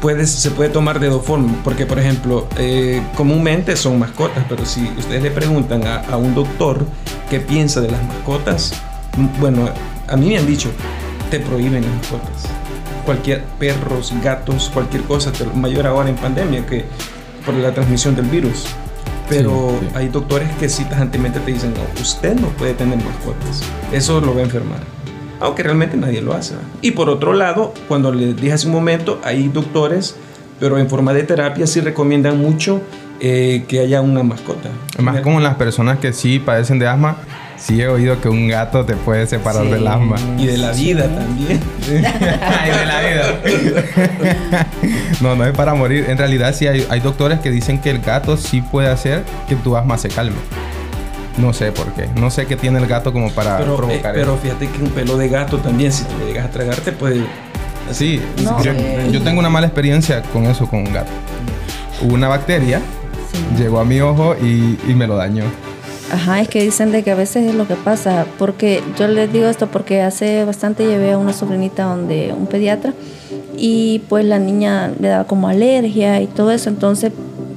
puede, 0.00 0.26
se 0.26 0.50
puede 0.50 0.70
tomar 0.70 0.98
de 1.00 1.08
dos 1.08 1.24
formas. 1.24 1.54
Porque, 1.64 1.86
por 1.86 1.98
ejemplo, 1.98 2.48
eh, 2.58 3.02
comúnmente 3.16 3.76
son 3.76 3.98
mascotas, 3.98 4.44
pero 4.48 4.64
si 4.64 4.84
ustedes 4.98 5.22
le 5.22 5.30
preguntan 5.30 5.86
a, 5.86 5.96
a 6.10 6.16
un 6.16 6.34
doctor 6.34 6.84
qué 7.28 7.40
piensa 7.40 7.80
de 7.80 7.90
las 7.90 8.02
mascotas, 8.04 8.72
bueno, 9.40 9.68
a 10.08 10.16
mí 10.16 10.28
me 10.28 10.38
han 10.38 10.46
dicho, 10.46 10.70
te 11.30 11.40
prohíben 11.40 11.82
las 11.84 11.94
mascotas. 11.94 12.46
Cualquier 13.04 13.42
perros, 13.58 14.12
gatos, 14.22 14.70
cualquier 14.72 15.02
cosa, 15.04 15.32
mayor 15.54 15.86
ahora 15.86 16.08
en 16.10 16.16
pandemia 16.16 16.66
que 16.66 16.84
por 17.44 17.54
la 17.54 17.72
transmisión 17.72 18.14
del 18.16 18.26
virus. 18.26 18.66
Pero 19.28 19.76
Sí, 19.80 19.86
sí. 19.86 19.92
hay 19.94 20.08
doctores 20.08 20.48
que 20.58 20.68
sí 20.68 20.84
tajantemente 20.84 21.38
te 21.40 21.52
dicen, 21.52 21.72
no, 21.74 22.02
usted 22.02 22.34
no 22.38 22.48
puede 22.48 22.74
tener 22.74 22.98
mascotas. 22.98 23.62
Eso 23.92 24.20
lo 24.20 24.34
va 24.34 24.40
a 24.40 24.44
enfermar. 24.44 24.80
Aunque 25.40 25.62
realmente 25.62 25.96
nadie 25.96 26.20
lo 26.20 26.34
hace. 26.34 26.54
Y 26.82 26.90
por 26.92 27.08
otro 27.08 27.32
lado, 27.32 27.72
cuando 27.88 28.12
les 28.12 28.36
dije 28.36 28.52
hace 28.52 28.66
un 28.66 28.72
momento, 28.74 29.20
hay 29.24 29.48
doctores, 29.48 30.14
pero 30.58 30.78
en 30.78 30.88
forma 30.88 31.12
de 31.14 31.22
terapia 31.22 31.66
sí 31.66 31.80
recomiendan 31.80 32.38
mucho 32.38 32.82
eh, 33.20 33.64
que 33.68 33.80
haya 33.80 34.00
una 34.02 34.22
mascota. 34.22 34.68
Más 34.98 35.20
como 35.22 35.40
las 35.40 35.54
personas 35.56 35.98
que 35.98 36.12
sí 36.12 36.38
padecen 36.38 36.78
de 36.78 36.86
asma, 36.86 37.16
sí 37.56 37.80
he 37.80 37.88
oído 37.88 38.20
que 38.20 38.28
un 38.28 38.48
gato 38.48 38.84
te 38.84 38.94
puede 38.96 39.26
separar 39.26 39.64
Sí. 39.64 39.70
del 39.70 39.86
asma. 39.86 40.16
Y 40.38 40.46
de 40.46 40.58
la 40.58 40.72
vida 40.72 41.04
también. 41.04 41.60
Ay, 41.88 42.70
de 42.70 42.86
la 42.86 43.00
vida. 43.00 44.66
no, 45.20 45.36
no 45.36 45.44
es 45.46 45.52
para 45.52 45.74
morir. 45.74 46.06
En 46.08 46.18
realidad 46.18 46.54
sí 46.54 46.66
hay, 46.66 46.86
hay 46.88 47.00
doctores 47.00 47.40
que 47.40 47.50
dicen 47.50 47.80
que 47.80 47.90
el 47.90 48.00
gato 48.00 48.36
sí 48.36 48.60
puede 48.62 48.88
hacer 48.88 49.22
que 49.48 49.56
tu 49.56 49.76
asma 49.76 49.96
se 49.98 50.08
calme. 50.08 50.36
No 51.38 51.52
sé 51.52 51.72
por 51.72 51.86
qué. 51.92 52.08
No 52.20 52.30
sé 52.30 52.46
qué 52.46 52.56
tiene 52.56 52.78
el 52.78 52.86
gato 52.86 53.12
como 53.12 53.30
para 53.30 53.58
Pero, 53.58 53.74
eh, 53.74 53.76
provocar 53.76 54.14
pero 54.14 54.32
eso. 54.34 54.42
fíjate 54.42 54.68
que 54.68 54.82
un 54.82 54.90
pelo 54.90 55.16
de 55.16 55.28
gato 55.28 55.58
también, 55.58 55.92
si 55.92 56.04
te 56.04 56.12
lo 56.18 56.26
llegas 56.26 56.46
a 56.46 56.50
tragar, 56.50 56.76
te 56.76 56.92
puede... 56.92 57.22
Sí, 57.92 58.20
No, 58.44 58.62
yo, 58.62 58.72
eh. 58.72 59.08
yo 59.10 59.20
tengo 59.22 59.40
una 59.40 59.50
mala 59.50 59.66
experiencia 59.66 60.22
con 60.32 60.44
eso, 60.46 60.66
con 60.68 60.80
un 60.80 60.92
gato. 60.92 61.10
Hubo 62.02 62.14
una 62.14 62.28
bacteria, 62.28 62.80
Sí. 63.32 63.62
llegó 63.62 63.78
a 63.80 63.84
mi 63.84 64.00
ojo 64.00 64.34
y, 64.42 64.76
y 64.88 64.94
me 64.94 65.06
lo 65.06 65.16
dañó. 65.16 65.44
Ajá, 66.12 66.40
es 66.40 66.48
que 66.48 66.62
dicen 66.64 66.90
de 66.90 67.04
que 67.04 67.12
a 67.12 67.14
veces 67.14 67.46
es 67.46 67.54
lo 67.54 67.68
que 67.68 67.76
pasa, 67.76 68.26
porque 68.38 68.82
yo 68.98 69.06
les 69.06 69.32
digo 69.32 69.46
esto 69.46 69.68
porque 69.68 70.02
hace 70.02 70.44
bastante 70.44 70.84
llevé 70.84 71.12
a 71.12 71.18
una 71.18 71.32
sobrinita 71.32 71.84
donde 71.84 72.34
un 72.36 72.46
pediatra 72.48 72.92
y 73.56 74.00
pues 74.08 74.24
la 74.24 74.40
niña 74.40 74.90
le 74.98 75.06
daba 75.08 75.24
como 75.24 75.46
alergia 75.48 76.20
y 76.20 76.26
todo 76.26 76.50
eso, 76.50 76.68
entonces 76.68 77.12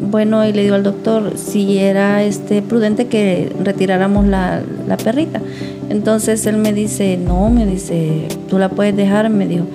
bueno, 0.09 0.45
y 0.45 0.53
le 0.53 0.63
digo 0.63 0.75
al 0.75 0.83
doctor 0.83 1.33
si 1.37 1.77
era 1.77 2.23
este 2.23 2.61
prudente 2.61 3.07
que 3.07 3.51
retiráramos 3.63 4.27
la, 4.27 4.61
la 4.87 4.97
perrita. 4.97 5.41
Entonces 5.89 6.45
él 6.45 6.57
me 6.57 6.73
dice, 6.73 7.17
no, 7.17 7.49
me 7.49 7.65
dice, 7.65 8.27
tú 8.49 8.57
la 8.57 8.69
puedes 8.69 8.95
dejar, 8.95 9.29
me 9.29 9.47
dijo. 9.47 9.65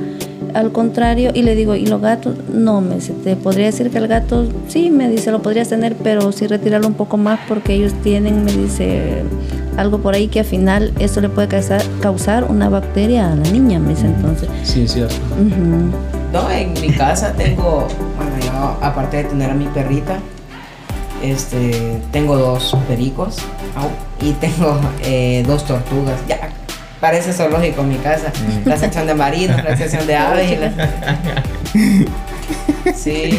Al 0.54 0.73
contrario, 0.73 1.30
y 1.35 1.42
le 1.42 1.54
digo, 1.54 1.75
¿y 1.75 1.87
los 1.87 2.00
gatos? 2.00 2.37
No, 2.52 2.80
me 2.80 2.97
dice, 2.97 3.12
te 3.12 3.37
podría 3.37 3.66
decir 3.66 3.90
que 3.90 3.99
el 3.99 4.08
gato, 4.08 4.47
sí, 4.66 4.90
me 4.90 5.08
dice, 5.08 5.30
lo 5.30 5.42
podrías 5.42 5.68
tener, 5.68 5.94
pero 5.97 6.32
sí 6.32 6.47
retirarlo 6.47 6.88
un 6.88 6.94
poco 6.94 7.18
más 7.18 7.38
porque 7.47 7.75
ellos 7.75 7.92
tienen, 8.02 8.44
me 8.44 8.52
dice, 8.52 9.23
algo 9.76 9.99
por 9.99 10.14
ahí 10.14 10.28
que 10.28 10.40
al 10.40 10.47
final 10.47 10.92
eso 10.99 11.20
le 11.20 11.28
puede 11.28 11.49
causar, 11.49 11.82
causar 12.00 12.44
una 12.44 12.68
bacteria 12.68 13.30
a 13.30 13.37
la 13.37 13.50
niña, 13.50 13.78
me 13.78 13.90
dice 13.90 14.06
entonces. 14.06 14.49
Sí, 14.64 14.82
es 14.82 14.92
cierto. 14.92 15.14
No, 16.32 16.50
en 16.50 16.75
mi 16.75 16.92
casa 16.92 17.32
tengo, 17.32 17.87
bueno, 18.16 18.32
yo 18.44 18.78
aparte 18.85 19.18
de 19.18 19.25
tener 19.25 19.50
a 19.50 19.54
mi 19.54 19.66
perrita, 19.66 20.18
este, 21.23 22.00
tengo 22.12 22.37
dos 22.37 22.76
pericos 22.87 23.38
y 24.20 24.32
tengo 24.32 24.78
eh, 25.02 25.42
dos 25.47 25.64
tortugas. 25.64 26.16
Ya, 26.28 26.50
parece 27.00 27.32
zoológico 27.32 27.82
mi 27.82 27.97
casa. 27.97 28.30
La 28.64 28.76
sección 28.76 29.06
de 29.06 29.14
marinos, 29.14 29.62
la 29.64 29.76
sección 29.76 30.06
de 30.06 30.16
aves 30.16 30.52
y 30.52 30.56
la... 30.56 30.73
Sí, 32.94 33.38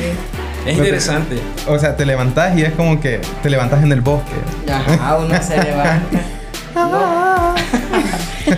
Es 0.66 0.78
interesante. 0.78 1.40
O 1.68 1.78
sea, 1.80 1.96
te 1.96 2.06
levantas 2.06 2.58
y 2.58 2.64
es 2.64 2.74
como 2.74 3.00
que 3.00 3.22
te 3.44 3.50
levantas 3.50 3.84
en 3.84 3.92
el 3.92 4.02
bosque. 4.02 4.34
ajá, 4.72 5.18
uno 5.18 5.42
se 5.42 5.62
levanta. 5.64 6.20
No. 6.76 7.56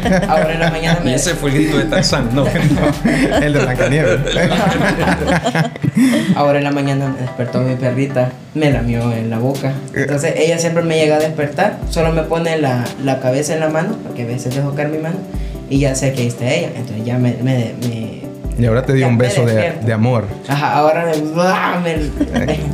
Ahora 0.27 0.53
en 0.53 0.59
la 0.59 0.71
mañana 0.71 0.99
Y 1.01 1.05
me... 1.05 1.15
ese 1.15 1.33
fue 1.35 1.51
el 1.51 1.55
grito 1.55 1.77
de 1.77 1.85
Tarzán, 1.85 2.29
¿no? 2.33 2.45
el 3.41 3.53
de 3.53 3.59
Blancanieves. 3.59 4.19
Ahora 6.35 6.59
en 6.59 6.63
la 6.63 6.71
mañana 6.71 7.09
me 7.13 7.21
despertó 7.21 7.61
mi 7.61 7.75
perrita, 7.75 8.29
me 8.53 8.71
lamió 8.71 9.11
en 9.13 9.29
la 9.29 9.37
boca. 9.39 9.73
Entonces 9.93 10.33
ella 10.37 10.57
siempre 10.57 10.83
me 10.83 10.95
llega 10.97 11.17
a 11.17 11.19
despertar, 11.19 11.77
solo 11.89 12.11
me 12.11 12.23
pone 12.23 12.57
la, 12.57 12.85
la 13.03 13.19
cabeza 13.19 13.53
en 13.53 13.59
la 13.59 13.69
mano, 13.69 13.97
porque 14.03 14.23
a 14.23 14.25
veces 14.25 14.55
dejo 14.55 14.73
caer 14.75 14.89
mi 14.89 14.97
mano, 14.97 15.17
y 15.69 15.79
ya 15.79 15.95
sé 15.95 16.13
que 16.13 16.21
ahí 16.21 16.27
está 16.27 16.51
ella. 16.51 16.69
Entonces 16.75 17.05
ya 17.05 17.17
me... 17.17 17.33
me, 17.43 17.73
me- 17.81 18.20
y 18.57 18.65
ahora 18.65 18.85
te 18.85 18.93
dio 18.93 19.07
un 19.07 19.17
beso 19.17 19.45
de, 19.45 19.73
de 19.83 19.93
amor. 19.93 20.25
Ajá, 20.47 20.73
ahora 20.73 21.05
me... 21.05 21.95
me- 21.95 22.71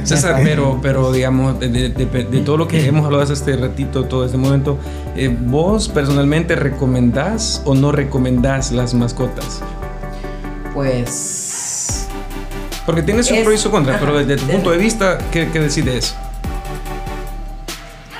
César, 0.04 0.40
pero, 0.42 0.78
pero 0.82 1.12
digamos, 1.12 1.58
de, 1.60 1.68
de- 1.68 1.88
de- 1.90 2.24
de 2.24 2.40
todo 2.40 2.56
lo 2.56 2.66
que 2.68 2.84
hemos 2.86 3.04
hablado 3.04 3.22
hace 3.22 3.34
este 3.34 3.56
ratito, 3.56 4.04
todo 4.04 4.24
este 4.24 4.36
momento, 4.38 4.78
eh, 5.16 5.28
¿vos 5.40 5.88
personalmente 5.88 6.56
recomendás 6.56 7.62
o 7.64 7.74
no 7.74 7.92
recomendás 7.92 8.72
las 8.72 8.94
mascotas? 8.94 9.60
pues... 10.74 12.06
Porque 12.86 13.02
tiene 13.02 13.22
su 13.22 13.34
Es- 13.34 13.44
pro 13.44 13.52
y 13.52 13.58
su 13.58 13.70
contra, 13.70 13.94
ajá. 13.96 14.04
pero 14.04 14.18
desde 14.18 14.36
tu 14.42 14.50
punto 14.50 14.70
de 14.72 14.78
vista, 14.78 15.18
¿qué, 15.30 15.48
qué 15.52 15.60
decides? 15.60 16.14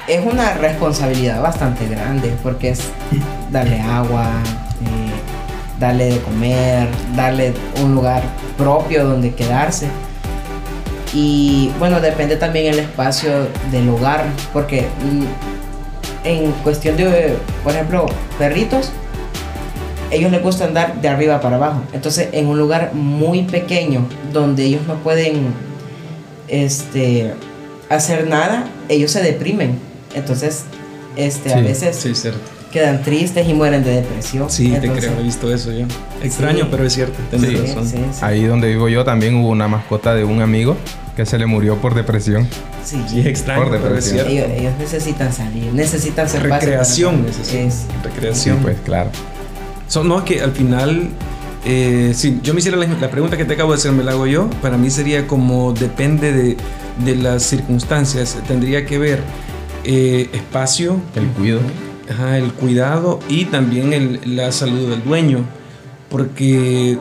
Es 0.07 0.25
una 0.25 0.55
responsabilidad 0.55 1.41
bastante 1.41 1.87
grande, 1.89 2.35
porque 2.43 2.71
es 2.71 2.81
darle 3.51 3.81
agua, 3.81 4.29
darle 5.81 6.13
de 6.13 6.19
comer, 6.21 6.89
darle 7.17 7.55
un 7.83 7.95
lugar 7.95 8.23
propio 8.57 9.05
donde 9.05 9.35
quedarse. 9.35 9.89
Y 11.13 11.73
bueno, 11.81 12.01
depende 12.01 12.37
también 12.37 12.67
el 12.67 12.79
espacio 12.79 13.49
del 13.73 13.89
hogar, 13.89 14.27
porque 14.53 14.83
mm, 14.83 16.29
en 16.29 16.53
cuestión 16.63 16.97
de, 16.97 17.35
por 17.65 17.73
ejemplo, 17.73 18.07
perritos, 18.39 18.93
ellos 20.13 20.31
les 20.31 20.43
gusta 20.43 20.67
andar 20.67 21.01
de 21.01 21.09
arriba 21.09 21.41
para 21.41 21.57
abajo. 21.57 21.83
Entonces, 21.93 22.29
en 22.33 22.47
un 22.47 22.59
lugar 22.59 22.93
muy 22.95 23.43
pequeño, 23.43 24.07
donde 24.33 24.65
ellos 24.65 24.83
no 24.87 24.97
pueden 24.97 25.53
este, 26.47 27.33
hacer 27.89 28.29
nada, 28.29 28.69
ellos 28.89 29.11
se 29.11 29.23
deprimen. 29.23 29.79
Entonces, 30.15 30.65
este, 31.17 31.55
a 31.55 31.61
veces 31.61 31.97
Sí, 31.97 32.15
cierto. 32.15 32.60
Quedan 32.73 33.03
tristes 33.03 33.49
y 33.49 33.53
mueren 33.55 33.83
de 33.85 33.97
depresión. 34.03 34.49
Sí, 34.51 34.69
te 34.71 34.77
Entonces, 34.77 35.07
creo, 35.07 35.21
he 35.21 35.23
visto 35.23 35.53
eso 35.53 35.73
yo. 35.73 35.87
Extraño, 36.23 36.65
Sí. 36.65 36.69
pero 36.71 36.85
es 36.85 36.93
cierto, 36.93 37.19
tienes 37.31 37.51
Sí. 37.51 37.57
razón. 37.57 37.87
Sí, 37.89 37.97
sí, 38.13 38.19
Ahí 38.23 38.45
donde 38.45 38.69
vivo 38.69 38.89
yo 38.89 39.05
también 39.05 39.35
hubo 39.37 39.49
una 39.49 39.69
mascota 39.69 40.15
de 40.15 40.25
un 40.25 40.41
amigo 40.41 40.77
que 41.17 41.27
se 41.27 41.39
le 41.39 41.47
murió 41.47 41.77
por 41.77 41.95
depresión. 41.95 42.47
sí. 42.85 43.03
Sí, 43.09 43.21
es 43.21 43.27
extraño, 43.27 43.63
Por 43.65 43.73
pero 43.73 43.97
es 43.97 44.05
depresión. 44.07 44.27
cierto. 44.31 44.51
Ellos, 44.53 44.61
ellos 44.61 44.73
necesitan 44.79 45.33
salir, 45.33 45.73
necesitan 45.73 46.29
ser 46.29 46.43
Recreación, 46.45 47.25
necesitan. 47.27 47.67
Es, 47.67 47.75
Sí, 47.75 47.87
Recreación. 48.05 48.59
pues 48.63 48.77
claro. 48.85 49.11
So, 49.89 50.05
no, 50.05 50.25
que 50.25 50.41
al 50.41 50.53
final, 50.53 51.09
eh, 51.65 52.13
si 52.15 52.41
yo 52.43 52.55
me 52.55 52.61
hiciera 52.61 52.77
la, 52.79 52.87
la 52.87 53.11
pregunta 53.11 53.37
que 53.37 53.45
te 53.45 53.55
acabo 53.55 53.73
de 53.73 53.79
hacer, 53.79 53.91
me 53.93 54.05
la 54.05 54.13
hago 54.13 54.27
yo, 54.27 54.49
para 54.63 54.77
mí 54.79 54.89
sería 54.91 55.27
como 55.27 55.73
depende 55.73 56.33
de, 56.33 56.57
de 57.05 57.17
las 57.17 57.43
circunstancias. 57.43 58.37
Tendría 58.47 58.87
que 58.87 58.99
ver 58.99 59.21
eh, 59.85 60.29
espacio, 60.33 61.01
El 61.17 61.27
cuido. 61.29 61.59
Ajá, 62.11 62.37
el 62.39 62.53
cuidado 62.53 63.21
y 63.29 63.47
también 63.47 63.93
el- 63.93 64.21
la 64.37 64.51
salud 64.53 64.89
del 64.91 65.03
dueño. 65.05 65.45
Porque 66.09 66.99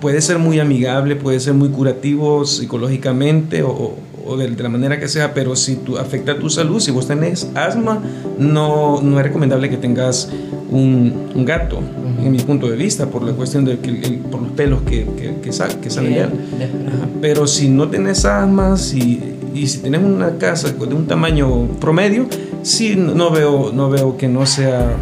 puede 0.00 0.20
ser 0.20 0.38
muy 0.38 0.60
amigable, 0.60 1.16
puede 1.16 1.40
ser 1.40 1.54
muy 1.54 1.68
curativo 1.70 2.44
psicológicamente 2.44 3.62
o, 3.64 3.96
o 4.26 4.36
de, 4.36 4.48
de 4.48 4.62
la 4.62 4.68
manera 4.68 5.00
que 5.00 5.08
sea, 5.08 5.34
pero 5.34 5.56
si 5.56 5.76
tu, 5.76 5.98
afecta 5.98 6.38
tu 6.38 6.48
salud, 6.48 6.78
si 6.80 6.92
vos 6.92 7.06
tenés 7.08 7.48
asma, 7.54 8.00
no, 8.38 9.02
no 9.02 9.18
es 9.18 9.24
recomendable 9.26 9.68
que 9.68 9.76
tengas 9.76 10.30
un, 10.70 11.30
un 11.34 11.44
gato, 11.44 11.80
en 12.22 12.30
mi 12.30 12.38
punto 12.38 12.70
de 12.70 12.76
vista, 12.76 13.06
por 13.06 13.22
la 13.24 13.32
cuestión 13.32 13.64
de 13.64 13.78
que, 13.80 13.90
el- 13.90 14.18
por 14.30 14.40
los 14.40 14.52
pelos 14.52 14.82
que, 14.82 15.04
que, 15.16 15.34
que, 15.42 15.52
sa- 15.52 15.68
que 15.80 15.90
salen. 15.90 16.12
Ajá, 16.22 17.08
Pero 17.20 17.46
si 17.48 17.68
no 17.68 17.88
tienes 17.88 18.24
asma 18.24 18.76
si, 18.76 19.20
y 19.52 19.66
si 19.66 19.78
tienes 19.80 20.02
una 20.02 20.38
casa 20.38 20.70
de 20.70 20.94
un 20.94 21.06
tamaño 21.06 21.66
promedio, 21.80 22.26
sí 22.64 22.96
no 22.96 23.30
veo, 23.30 23.70
no 23.72 23.88
veo 23.90 24.16
que 24.16 24.26
no 24.28 24.44
sea 24.46 24.92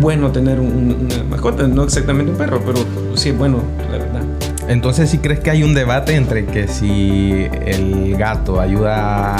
bueno 0.00 0.30
tener 0.32 0.58
un- 0.60 0.96
una 1.12 1.24
mascota, 1.24 1.66
no 1.66 1.82
exactamente 1.84 2.32
un 2.32 2.38
perro, 2.38 2.60
pero 2.64 2.78
sí 3.14 3.28
es 3.30 3.38
bueno, 3.38 3.58
la 3.90 3.98
verdad. 3.98 4.22
Entonces, 4.68 5.10
¿sí 5.10 5.18
crees 5.18 5.40
que 5.40 5.50
hay 5.50 5.62
un 5.62 5.74
debate 5.74 6.14
entre 6.16 6.44
que 6.46 6.66
si 6.66 7.46
el 7.64 8.16
gato 8.16 8.60
ayuda 8.60 9.36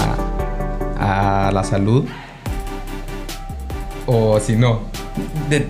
a, 0.96 1.48
a 1.48 1.52
la 1.52 1.64
salud 1.64 2.04
o 4.06 4.38
si 4.40 4.56
no? 4.56 4.80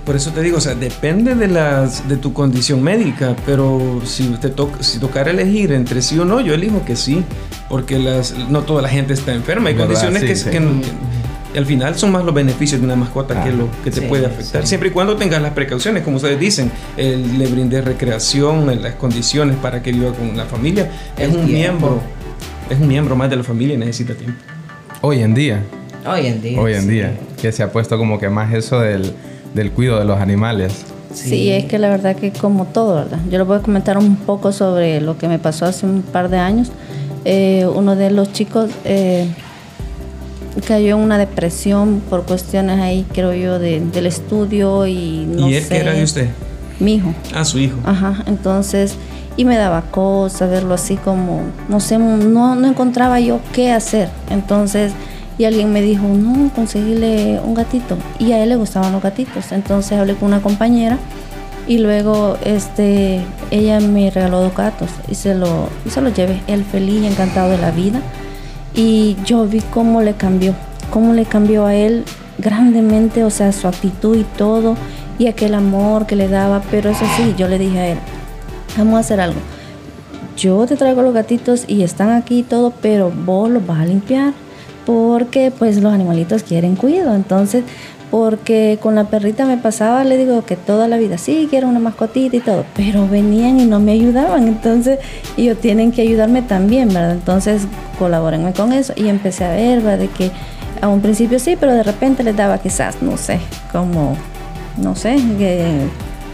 por 0.05 0.17
eso 0.17 0.33
te 0.33 0.43
digo, 0.43 0.57
o 0.59 0.61
sea, 0.61 0.75
depende 0.75 1.35
de 1.37 1.47
las 1.47 2.09
de 2.09 2.17
tu 2.17 2.33
condición 2.33 2.83
médica, 2.83 3.37
pero 3.47 4.01
si 4.05 4.27
te 4.41 4.49
toca 4.49 4.83
si 4.83 4.99
tocara 4.99 5.31
elegir 5.31 5.73
entre 5.73 6.03
sí 6.03 6.19
o 6.19 6.25
no, 6.25 6.41
yo 6.41 6.55
elijo 6.55 6.85
que 6.85 6.97
sí, 6.97 7.23
porque 7.69 7.99
las 7.99 8.35
no 8.51 8.63
toda 8.63 8.83
la 8.83 8.89
gente 8.89 9.13
está 9.15 9.33
enferma, 9.33 9.69
hay 9.69 9.77
condiciones 9.77 10.23
que, 10.51 10.61
al 11.59 11.67
final 11.67 11.97
son 11.97 12.13
más 12.13 12.25
los 12.25 12.35
beneficios 12.35 12.81
de 12.81 12.87
una 12.87 12.97
mascota 12.97 13.43
que 13.43 13.51
lo 13.51 13.69
que 13.83 13.91
te 13.91 14.03
puede 14.03 14.27
afectar, 14.27 14.67
siempre 14.67 14.91
y 14.91 14.93
cuando 14.93 15.17
tengas 15.17 15.41
las 15.41 15.53
precauciones, 15.53 16.03
como 16.03 16.17
ustedes 16.17 16.39
dicen, 16.39 16.71
el, 16.97 17.39
le 17.39 17.47
brinde 17.47 17.81
recreación, 17.81 18.83
las 18.83 18.95
condiciones 18.95 19.57
para 19.57 19.83
que 19.83 19.93
viva 19.93 20.13
con 20.13 20.37
la 20.37 20.45
familia, 20.45 20.91
es 21.17 21.35
un 21.35 21.47
miembro, 21.47 22.01
es 22.69 22.79
un 22.79 22.89
miembro 22.89 23.17
más 23.17 23.31
de 23.31 23.37
la 23.37 23.45
familia 23.45 23.75
y 23.75 23.79
necesita 23.79 24.15
tiempo. 24.15 24.39
Hoy 25.01 25.21
en 25.21 25.35
día. 25.35 25.63
Hoy 26.07 26.27
en 26.27 26.43
día. 26.43 26.61
Hoy 26.61 26.75
en 26.75 26.89
día, 26.89 27.15
que 27.41 27.53
se 27.53 27.63
ha 27.63 27.71
puesto 27.71 27.99
como 27.99 28.19
que 28.19 28.29
más 28.29 28.53
eso 28.55 28.81
del 28.81 29.15
del 29.57 29.73
cuidado 29.73 29.99
de 29.99 30.05
los 30.05 30.21
animales. 30.21 30.85
Sí. 31.13 31.51
es 31.51 31.65
que 31.65 31.79
la 31.79 31.89
verdad 31.89 32.15
que 32.15 32.31
como 32.31 32.67
todo, 32.67 32.97
¿verdad? 32.97 33.19
Yo 33.31 33.39
les 33.39 33.47
voy 33.47 33.57
a 33.57 33.63
comentar 33.63 33.97
un 33.97 34.17
poco 34.17 34.53
sobre 34.53 35.01
lo 35.01 35.17
que 35.17 35.29
me 35.29 35.39
pasó 35.39 35.65
hace 35.65 35.87
un 35.87 36.03
par 36.03 36.29
de 36.29 36.37
años. 36.37 36.71
Eh, 37.25 37.67
uno 37.75 37.97
de 37.97 38.11
los 38.11 38.33
chicos 38.33 38.71
eh, 38.85 39.27
cayó 40.63 40.97
en 40.97 41.03
una 41.03 41.19
depresión 41.19 42.01
por 42.09 42.25
cuestiones 42.25 42.81
ahí, 42.81 43.07
creo 43.13 43.35
yo, 43.35 43.59
del 43.59 44.07
estudio 44.07 44.87
y 44.87 45.27
no 45.29 45.49
¿Y 45.49 45.57
él 45.57 45.67
qué 45.69 45.79
era 45.79 45.93
de 45.93 46.05
usted? 46.05 46.29
Mi 46.81 46.95
hijo. 46.95 47.15
Ah, 47.35 47.45
su 47.45 47.59
hijo. 47.59 47.79
Ajá, 47.85 48.23
entonces, 48.27 48.97
y 49.37 49.45
me 49.45 49.57
daba 49.57 49.83
cosa 49.83 50.47
verlo 50.47 50.75
así 50.75 50.97
como, 50.97 51.43
no 51.69 51.81
sé, 51.81 51.99
no, 51.99 52.55
no 52.55 52.67
encontraba 52.67 53.21
yo 53.21 53.41
qué 53.53 53.73
hacer. 53.73 54.09
Entonces, 54.31 54.93
y 55.39 55.45
alguien 55.45 55.73
me 55.73 55.83
dijo, 55.83 56.07
no, 56.09 56.51
conseguirle 56.55 57.41
un 57.45 57.55
gatito. 57.55 57.97
Y 58.19 58.33
a 58.33 58.43
él 58.43 58.49
le 58.49 58.57
gustaban 58.57 58.93
los 58.93 59.03
gatitos. 59.03 59.53
Entonces 59.53 59.99
hablé 59.99 60.15
con 60.15 60.29
una 60.29 60.41
compañera 60.41 60.99
y 61.67 61.79
luego 61.79 62.39
este, 62.45 63.21
ella 63.51 63.81
me 63.81 64.11
regaló 64.11 64.41
dos 64.41 64.55
gatos 64.55 64.89
y 65.09 65.15
se 65.15 65.35
lo, 65.35 65.69
y 65.85 65.91
se 65.91 66.01
lo 66.01 66.11
llevé. 66.11 66.41
Él 66.47 66.65
feliz 66.65 67.03
y 67.03 67.07
encantado 67.07 67.51
de 67.51 67.59
la 67.59 67.71
vida. 67.71 68.01
Y 68.77 69.17
yo 69.25 69.47
vi 69.47 69.61
cómo 69.61 70.03
le 70.03 70.15
cambió, 70.15 70.55
cómo 70.91 71.15
le 71.15 71.25
cambió 71.25 71.67
a 71.67 71.75
él 71.75 72.05
grandemente, 72.39 73.25
o 73.25 73.31
sea, 73.31 73.51
su 73.53 73.67
actitud 73.67 74.17
y 74.17 74.25
todo, 74.37 74.77
y 75.19 75.27
aquel 75.27 75.55
amor 75.55 76.07
que 76.07 76.15
le 76.15 76.29
daba. 76.29 76.63
Pero 76.71 76.91
eso 76.91 77.05
sí, 77.17 77.35
yo 77.37 77.49
le 77.49 77.59
dije 77.59 77.79
a 77.79 77.89
él, 77.89 77.99
vamos 78.77 78.95
a 78.95 78.99
hacer 79.01 79.21
algo. 79.21 79.41
Yo 80.37 80.67
te 80.67 80.77
traigo 80.77 81.01
los 81.01 81.15
gatitos 81.15 81.65
y 81.67 81.83
están 81.83 82.11
aquí 82.11 82.41
y 82.41 82.43
todo, 82.43 82.73
pero 82.83 83.11
vos 83.11 83.49
los 83.49 83.67
vas 83.67 83.81
a 83.81 83.87
limpiar 83.87 84.35
porque 84.85 85.51
pues 85.51 85.83
los 85.83 85.93
animalitos 85.93 86.43
quieren 86.43 86.77
cuidado. 86.77 87.15
Entonces, 87.17 87.65
porque 88.11 88.79
con 88.81 88.95
la 88.95 89.05
perrita 89.05 89.47
me 89.47 89.57
pasaba, 89.57 90.05
le 90.05 90.17
digo 90.17 90.45
que 90.45 90.57
toda 90.57 90.89
la 90.89 90.97
vida 90.97 91.19
sí 91.19 91.49
quiero 91.51 91.69
una 91.69 91.81
mascotita 91.81 92.37
y 92.37 92.41
todo, 92.41 92.65
pero 92.77 93.09
venían 93.09 93.61
y 93.61 93.67
no 93.67 93.81
me 93.81 93.93
ayudaban, 93.93 94.47
entonces 94.47 94.99
ellos 95.37 95.59
tienen 95.59 95.93
que 95.93 96.03
ayudarme 96.03 96.43
también, 96.43 96.89
¿verdad? 96.89 97.13
Entonces 97.13 97.63
colabórenme 97.99 98.53
con 98.53 98.73
eso 98.73 98.93
y 98.97 99.09
empecé 99.09 99.45
a 99.45 99.51
ver, 99.51 99.81
¿verdad? 99.81 99.99
De 99.99 100.09
que 100.09 100.31
a 100.81 100.89
un 100.89 101.01
principio 101.01 101.39
sí, 101.39 101.57
pero 101.59 101.73
de 101.73 101.83
repente 101.83 102.23
les 102.23 102.37
daba 102.37 102.59
quizás, 102.59 103.03
no 103.03 103.17
sé, 103.17 103.41
como, 103.73 104.17
no 104.77 104.95
sé, 104.95 105.17
que, 105.39 105.87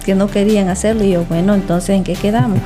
que 0.04 0.14
no 0.14 0.28
querían 0.28 0.68
hacerlo 0.68 1.04
y 1.04 1.12
yo, 1.12 1.24
bueno, 1.24 1.54
entonces 1.54 1.96
¿en 1.96 2.04
qué 2.04 2.14
quedamos? 2.14 2.58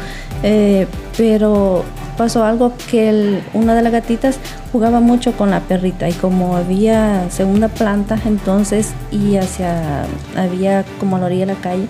Eh, 0.43 0.87
pero 1.17 1.85
pasó 2.17 2.45
algo 2.45 2.73
que 2.91 3.41
una 3.55 3.75
de 3.75 3.83
las 3.83 3.93
gatitas 3.93 4.39
jugaba 4.73 5.01
mucho 5.01 5.33
con 5.33 5.51
la 5.51 5.61
perrita 5.61 6.09
y 6.09 6.13
como 6.13 6.57
había 6.57 7.31
segunda 7.31 7.69
planta 7.69 8.19
entonces 8.25 8.93
y 9.13 9.37
hacia 9.37 10.05
había 10.37 10.85
como 10.99 11.17
a 11.17 11.21
la 11.21 11.27
orilla 11.27 11.47
de 11.47 11.55
la 11.55 11.61
calle 11.61 11.87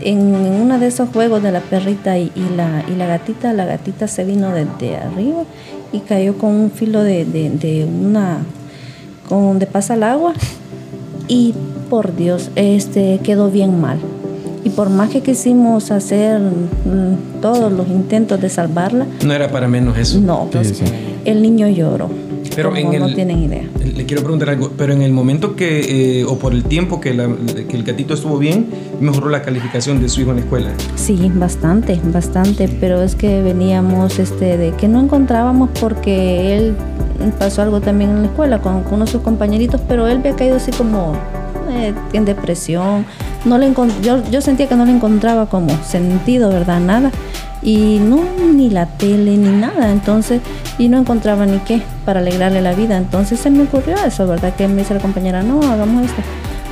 en 0.00 0.18
uno 0.18 0.78
de 0.78 0.86
esos 0.86 1.08
juegos 1.10 1.42
de 1.42 1.50
la 1.50 1.60
perrita 1.60 2.18
y, 2.18 2.30
la, 2.56 2.84
y 2.88 2.96
la 2.96 3.06
gatita 3.06 3.52
la 3.52 3.64
gatita 3.64 4.08
se 4.08 4.24
vino 4.24 4.50
desde 4.52 4.96
arriba 4.96 5.44
y 5.92 6.00
cayó 6.00 6.36
con 6.38 6.50
un 6.50 6.70
filo 6.70 7.02
de, 7.02 7.24
de, 7.24 7.84
una 7.84 8.38
con 9.28 9.46
donde 9.46 9.66
pasa 9.66 9.94
el 9.94 10.02
agua 10.02 10.34
y 11.28 11.54
por 11.88 12.14
Dios 12.16 12.50
este 12.56 13.20
quedó 13.22 13.50
bien 13.50 13.80
mal 13.80 13.98
y 14.64 14.70
por 14.70 14.88
más 14.90 15.10
que 15.10 15.20
quisimos 15.20 15.90
hacer 15.90 16.40
mm, 16.40 17.40
todos 17.40 17.70
los 17.70 17.86
intentos 17.88 18.40
de 18.40 18.48
salvarla, 18.48 19.06
no 19.24 19.32
era 19.32 19.50
para 19.50 19.68
menos 19.68 19.96
eso. 19.98 20.18
No, 20.20 20.48
pues, 20.50 20.82
el 21.24 21.42
niño 21.42 21.68
lloró. 21.68 22.10
Pero 22.54 22.70
no 22.70 23.12
tienen 23.12 23.42
idea. 23.42 23.64
Le 23.84 24.06
quiero 24.06 24.22
preguntar 24.22 24.50
algo, 24.50 24.70
pero 24.76 24.92
en 24.92 25.02
el 25.02 25.12
momento 25.12 25.56
que, 25.56 26.20
eh, 26.20 26.24
o 26.24 26.38
por 26.38 26.52
el 26.52 26.62
tiempo 26.64 27.00
que, 27.00 27.10
que, 27.68 27.76
el 27.76 27.82
gatito 27.82 28.14
estuvo 28.14 28.38
bien, 28.38 28.68
mejoró 29.00 29.28
la 29.28 29.42
calificación 29.42 30.00
de 30.00 30.08
su 30.08 30.20
hijo 30.20 30.30
en 30.30 30.36
la 30.36 30.42
escuela. 30.42 30.70
Sí, 30.94 31.32
bastante, 31.34 32.00
bastante, 32.04 32.68
pero 32.80 33.02
es 33.02 33.16
que 33.16 33.42
veníamos 33.42 34.20
este, 34.20 34.56
de 34.56 34.70
que 34.72 34.86
no 34.86 35.00
encontrábamos 35.00 35.70
porque 35.80 36.56
él 36.56 36.76
pasó 37.38 37.62
algo 37.62 37.80
también 37.80 38.10
en 38.10 38.22
la 38.22 38.28
escuela 38.28 38.60
con, 38.60 38.84
con 38.84 38.94
uno 38.94 39.04
de 39.06 39.10
sus 39.10 39.22
compañeritos, 39.22 39.80
pero 39.88 40.06
él 40.06 40.18
había 40.18 40.36
caído 40.36 40.56
así 40.56 40.70
como 40.70 41.14
eh, 41.70 41.94
en 42.12 42.24
depresión, 42.24 43.06
no 43.44 43.58
le 43.58 43.72
yo, 44.02 44.22
yo 44.30 44.40
sentía 44.40 44.68
que 44.68 44.76
no 44.76 44.84
le 44.84 44.92
encontraba 44.92 45.46
como 45.46 45.70
sentido, 45.84 46.50
¿verdad? 46.50 46.80
Nada. 46.80 47.10
Y 47.62 47.98
no, 47.98 48.22
ni 48.52 48.68
la 48.68 48.86
tele, 48.86 49.36
ni 49.36 49.48
nada. 49.48 49.90
Entonces, 49.90 50.40
y 50.78 50.88
no 50.88 50.98
encontraba 50.98 51.46
ni 51.46 51.58
qué 51.60 51.82
para 52.04 52.20
alegrarle 52.20 52.60
la 52.60 52.74
vida. 52.74 52.96
Entonces 52.96 53.40
se 53.40 53.50
me 53.50 53.62
ocurrió 53.62 53.96
eso, 54.04 54.26
¿verdad? 54.26 54.54
Que 54.54 54.68
me 54.68 54.82
dice 54.82 54.94
la 54.94 55.00
compañera, 55.00 55.42
no, 55.42 55.62
hagamos 55.62 56.04
esto. 56.04 56.22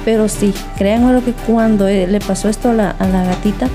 Pero 0.05 0.29
sí, 0.29 0.53
créanme 0.77 1.13
lo 1.13 1.25
que 1.25 1.33
cuando 1.33 1.87
eh, 1.89 2.07
le 2.07 2.21
pasó 2.21 2.49
esto 2.49 2.71
a 2.71 2.75
la, 2.75 2.91
a 2.91 3.07
la 3.07 3.25
gatita, 3.25 3.69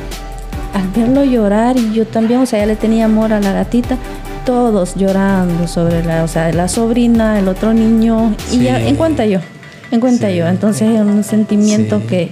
al 0.74 0.88
verlo 0.90 1.24
llorar, 1.24 1.78
y 1.78 1.94
yo 1.94 2.06
también, 2.06 2.42
o 2.42 2.46
sea, 2.46 2.60
ya 2.60 2.66
le 2.66 2.76
tenía 2.76 3.06
amor 3.06 3.34
a 3.34 3.40
la 3.40 3.54
gatita, 3.54 3.98
todos 4.46 4.96
llorando 4.96 5.68
sobre 5.68 6.04
la, 6.04 6.24
o 6.24 6.28
sea, 6.28 6.52
la 6.52 6.68
sobrina, 6.68 7.40
el 7.40 7.48
otro 7.48 7.74
niño, 7.74 8.34
y 8.52 8.60
ya 8.60 8.80
en 8.80 8.96
cuenta 8.96 9.26
yo, 9.26 9.40
en 9.92 10.00
cuenta 10.00 10.32
yo. 10.32 10.48
Entonces 10.48 10.90
es 10.90 11.02
un 11.02 11.24
sentimiento 11.24 12.02
que 12.08 12.32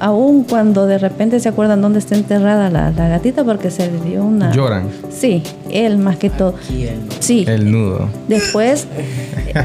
aún 0.00 0.44
cuando 0.44 0.86
de 0.86 0.98
repente 0.98 1.38
se 1.40 1.48
acuerdan 1.48 1.82
dónde 1.82 1.98
está 1.98 2.16
enterrada 2.16 2.70
la, 2.70 2.90
gatita 2.90 3.44
porque 3.44 3.70
se 3.70 3.90
le 3.90 4.00
dio 4.00 4.24
una... 4.24 4.50
Lloran. 4.50 4.88
Sí, 5.10 5.42
él 5.70 5.98
más 5.98 6.16
que 6.16 6.30
todo. 6.30 6.54
Sí. 7.20 7.44
El 7.46 7.70
nudo. 7.70 8.08
Después, 8.26 8.86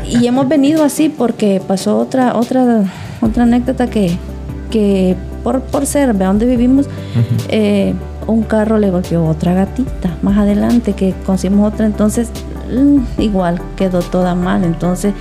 y 0.08 0.28
hemos 0.28 0.48
venido 0.48 0.84
así 0.84 1.10
porque 1.10 1.62
pasó 1.66 1.98
otra, 1.98 2.36
otra, 2.36 2.84
otra 3.22 3.44
anécdota 3.44 3.88
que, 3.88 4.18
que 4.70 5.16
por, 5.44 5.62
por 5.62 5.86
ser 5.86 6.14
de 6.14 6.26
donde 6.26 6.46
vivimos, 6.46 6.88
eh, 7.48 7.94
un 8.28 8.44
carro 8.44 8.78
le 8.78 8.92
golpeó 8.92 9.26
otra 9.26 9.54
gatita 9.54 10.18
más 10.22 10.38
adelante 10.38 10.94
que 10.94 11.14
conseguimos 11.26 11.72
otra, 11.72 11.86
entonces 11.86 12.30
mm, 12.74 13.22
igual 13.22 13.62
quedó 13.78 14.00
toda 14.00 14.36
mal, 14.36 14.64
entonces 14.64 15.14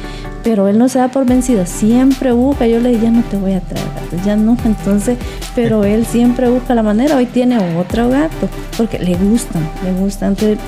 pero 0.45 0.69
él 0.69 0.79
no 0.79 0.89
se 0.89 0.99
da 0.99 1.09
por 1.09 1.25
vencido, 1.25 1.65
siempre 1.67 2.31
busca, 2.33 2.67
yo 2.67 2.79
le 2.79 2.91
dije, 2.91 3.05
ya 3.05 3.11
no 3.11 3.23
te 3.23 3.37
voy 3.39 3.55
a 3.55 3.61
traer 3.61 3.87
gatos, 3.95 4.25
ya 4.25 4.37
no, 4.37 4.57
entonces, 4.65 5.19
pero 5.57 5.85
él 5.85 6.07
siempre 6.07 6.49
busca 6.49 6.75
la 6.75 6.83
manera, 6.83 7.17
hoy 7.17 7.27
tiene 7.27 7.59
otro 7.77 8.11
gato, 8.11 8.49
porque 8.77 8.99
le 8.99 9.17
gustan, 9.17 9.69
le 9.83 9.93
gustan, 9.93 10.31
entonces 10.31 10.59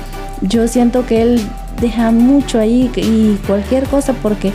yo 0.41 0.67
siento 0.67 1.05
que 1.05 1.21
él 1.21 1.41
deja 1.79 2.11
mucho 2.11 2.59
ahí 2.59 2.91
y 2.95 3.37
cualquier 3.45 3.85
cosa 3.85 4.13
porque 4.13 4.51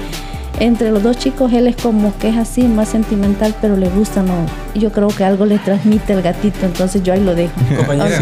entre 0.61 0.91
los 0.91 1.03
dos 1.03 1.17
chicos 1.19 1.53
él 1.53 1.67
es 1.67 1.77
como 1.77 2.17
que 2.19 2.29
es 2.29 2.37
así, 2.37 2.63
más 2.63 2.89
sentimental, 2.89 3.55
pero 3.61 3.77
le 3.77 3.89
gusta, 3.89 4.23
¿no? 4.23 4.35
Yo 4.75 4.93
creo 4.93 5.09
que 5.09 5.25
algo 5.25 5.45
le 5.45 5.59
transmite 5.59 6.13
el 6.13 6.23
gatito, 6.23 6.67
entonces 6.67 7.03
yo 7.03 7.13
ahí 7.13 7.23
lo 7.23 7.35
dejo. 7.35 7.53
Compañera, 7.77 8.21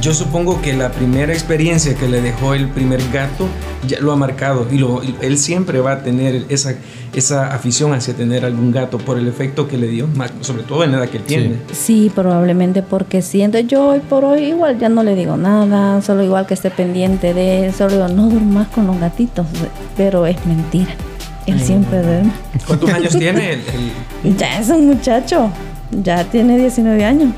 yo 0.00 0.14
supongo 0.14 0.60
que 0.62 0.72
la 0.72 0.90
primera 0.92 1.32
experiencia 1.32 1.94
que 1.94 2.08
le 2.08 2.20
dejó 2.20 2.54
el 2.54 2.68
primer 2.68 3.00
gato 3.12 3.48
ya 3.86 3.98
lo 4.00 4.12
ha 4.12 4.16
marcado 4.16 4.66
y, 4.70 4.78
lo, 4.78 5.02
él 5.20 5.38
siempre 5.38 5.80
va 5.80 5.92
a 5.92 6.02
tener 6.02 6.44
esa, 6.48 6.74
esa 7.14 7.54
afición 7.54 7.92
hacia 7.92 8.14
tener 8.14 8.44
algún 8.44 8.72
gato 8.72 8.98
por 8.98 9.18
el 9.18 9.26
efecto 9.26 9.66
que 9.66 9.76
le 9.76 9.88
dio, 9.88 10.06
sobre 10.40 10.62
todo 10.62 10.84
en 10.84 10.92
la 10.92 10.98
edad 10.98 11.08
que 11.08 11.18
él 11.18 11.24
tiene. 11.24 11.56
Sí, 11.72 12.10
probablemente 12.14 12.82
porque 12.82 13.22
siento 13.22 13.58
yo 13.58 13.88
hoy 13.88 14.00
por 14.00 14.24
hoy 14.24 14.44
igual 14.44 14.78
ya 14.78 14.88
no 14.88 15.02
le 15.02 15.14
digo 15.14 15.36
nada, 15.36 16.02
solo 16.02 16.22
igual 16.22 16.46
que 16.46 16.54
esté 16.54 16.70
pendiente 16.70 17.34
de 17.34 17.66
él, 17.66 17.74
solo 17.74 17.92
digo 17.92 18.08
no 18.08 18.28
durmas 18.28 18.68
con 18.68 18.86
los 18.86 18.98
gatitos, 19.00 19.46
pero 19.96 20.26
es 20.26 20.44
mentira. 20.46 20.94
Él 21.46 21.60
siempre 21.60 22.02
duerme. 22.02 22.32
¿Cuántos 22.66 22.90
años 22.90 23.16
tiene 23.18 23.54
él? 23.54 23.62
Ya 24.38 24.58
es 24.58 24.68
un 24.68 24.86
muchacho. 24.86 25.50
Ya 25.90 26.24
tiene 26.24 26.58
19 26.58 27.04
años. 27.04 27.32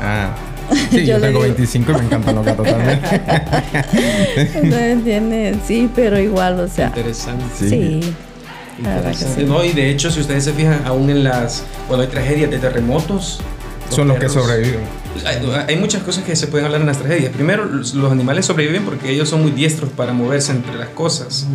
Ah. 0.00 0.34
Sí, 0.90 1.04
yo, 1.04 1.20
tengo 1.20 1.40
25 1.40 1.90
y 1.90 1.94
me 1.94 2.00
encantan 2.04 2.34
los 2.34 2.46
gatos 2.46 2.66
también. 2.66 3.00
Entonces 4.54 5.04
tiene, 5.04 5.54
sí, 5.66 5.90
pero 5.94 6.18
igual, 6.18 6.60
o 6.60 6.68
sea. 6.68 6.86
Interesante. 6.86 7.44
Sí. 7.58 8.00
Interesante. 8.78 9.44
No, 9.44 9.64
y 9.64 9.72
de 9.72 9.90
hecho, 9.90 10.10
si 10.10 10.20
ustedes 10.20 10.44
se 10.44 10.52
fijan, 10.52 10.82
aún 10.86 11.10
en 11.10 11.24
las. 11.24 11.64
cuando 11.88 12.04
hay 12.04 12.10
tragedias 12.10 12.50
de 12.50 12.58
terremotos. 12.58 13.40
Son 13.90 14.08
los 14.08 14.18
que 14.18 14.28
sobreviven. 14.28 14.80
Hay, 15.68 15.76
muchas 15.76 16.02
cosas 16.02 16.24
que 16.24 16.34
se 16.34 16.46
pueden 16.46 16.64
hablar 16.64 16.80
en 16.80 16.86
las 16.86 16.98
tragedias. 16.98 17.32
Primero, 17.32 17.66
los, 17.66 17.94
animales 18.10 18.46
sobreviven 18.46 18.84
porque 18.84 19.10
ellos 19.10 19.28
son 19.28 19.42
muy 19.42 19.50
diestros 19.50 19.90
para 19.90 20.14
moverse 20.14 20.52
entre 20.52 20.74
las 20.76 20.88
cosas. 20.88 21.46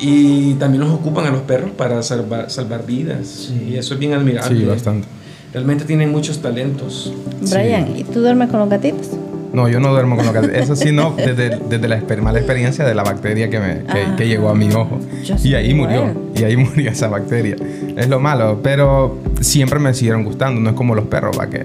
Y 0.00 0.54
también 0.54 0.82
los 0.82 0.92
ocupan 0.92 1.26
a 1.26 1.30
los 1.30 1.42
perros 1.42 1.70
para 1.70 2.02
salvar, 2.02 2.50
salvar 2.50 2.86
vidas. 2.86 3.50
Y 3.66 3.76
eso 3.76 3.94
es 3.94 4.00
bien 4.00 4.12
admirable. 4.12 4.58
Sí, 4.58 4.64
bastante. 4.64 5.08
Realmente 5.52 5.84
tienen 5.84 6.10
muchos 6.10 6.42
talentos. 6.42 7.12
Brian, 7.50 7.96
¿y 7.96 8.04
tú 8.04 8.20
duermes 8.20 8.50
con 8.50 8.60
los 8.60 8.68
gatitos? 8.68 9.10
No, 9.52 9.68
yo 9.68 9.80
no 9.80 9.90
duermo 9.90 10.16
con 10.16 10.26
los 10.26 10.34
gatitos. 10.34 10.56
Eso 10.56 10.76
sí, 10.76 10.92
no, 10.92 11.14
desde, 11.16 11.58
desde 11.70 11.88
la 11.88 12.02
mala 12.20 12.38
experiencia 12.38 12.84
de 12.84 12.94
la 12.94 13.02
bacteria 13.02 13.48
que, 13.48 13.58
me, 13.58 13.84
que, 13.84 14.16
que 14.18 14.28
llegó 14.28 14.50
a 14.50 14.54
mi 14.54 14.70
ojo. 14.72 14.98
Yo 15.24 15.38
sí 15.38 15.48
Y 15.48 15.54
ahí 15.54 15.72
murió. 15.72 16.12
Y 16.34 16.44
ahí 16.44 16.56
murió 16.58 16.90
esa 16.90 17.08
bacteria. 17.08 17.56
Es 17.96 18.08
lo 18.08 18.20
malo. 18.20 18.60
Pero 18.62 19.18
siempre 19.40 19.78
me 19.78 19.94
siguieron 19.94 20.24
gustando. 20.24 20.60
No 20.60 20.70
es 20.70 20.76
como 20.76 20.94
los 20.94 21.06
perros, 21.06 21.38
va 21.38 21.48
que 21.48 21.64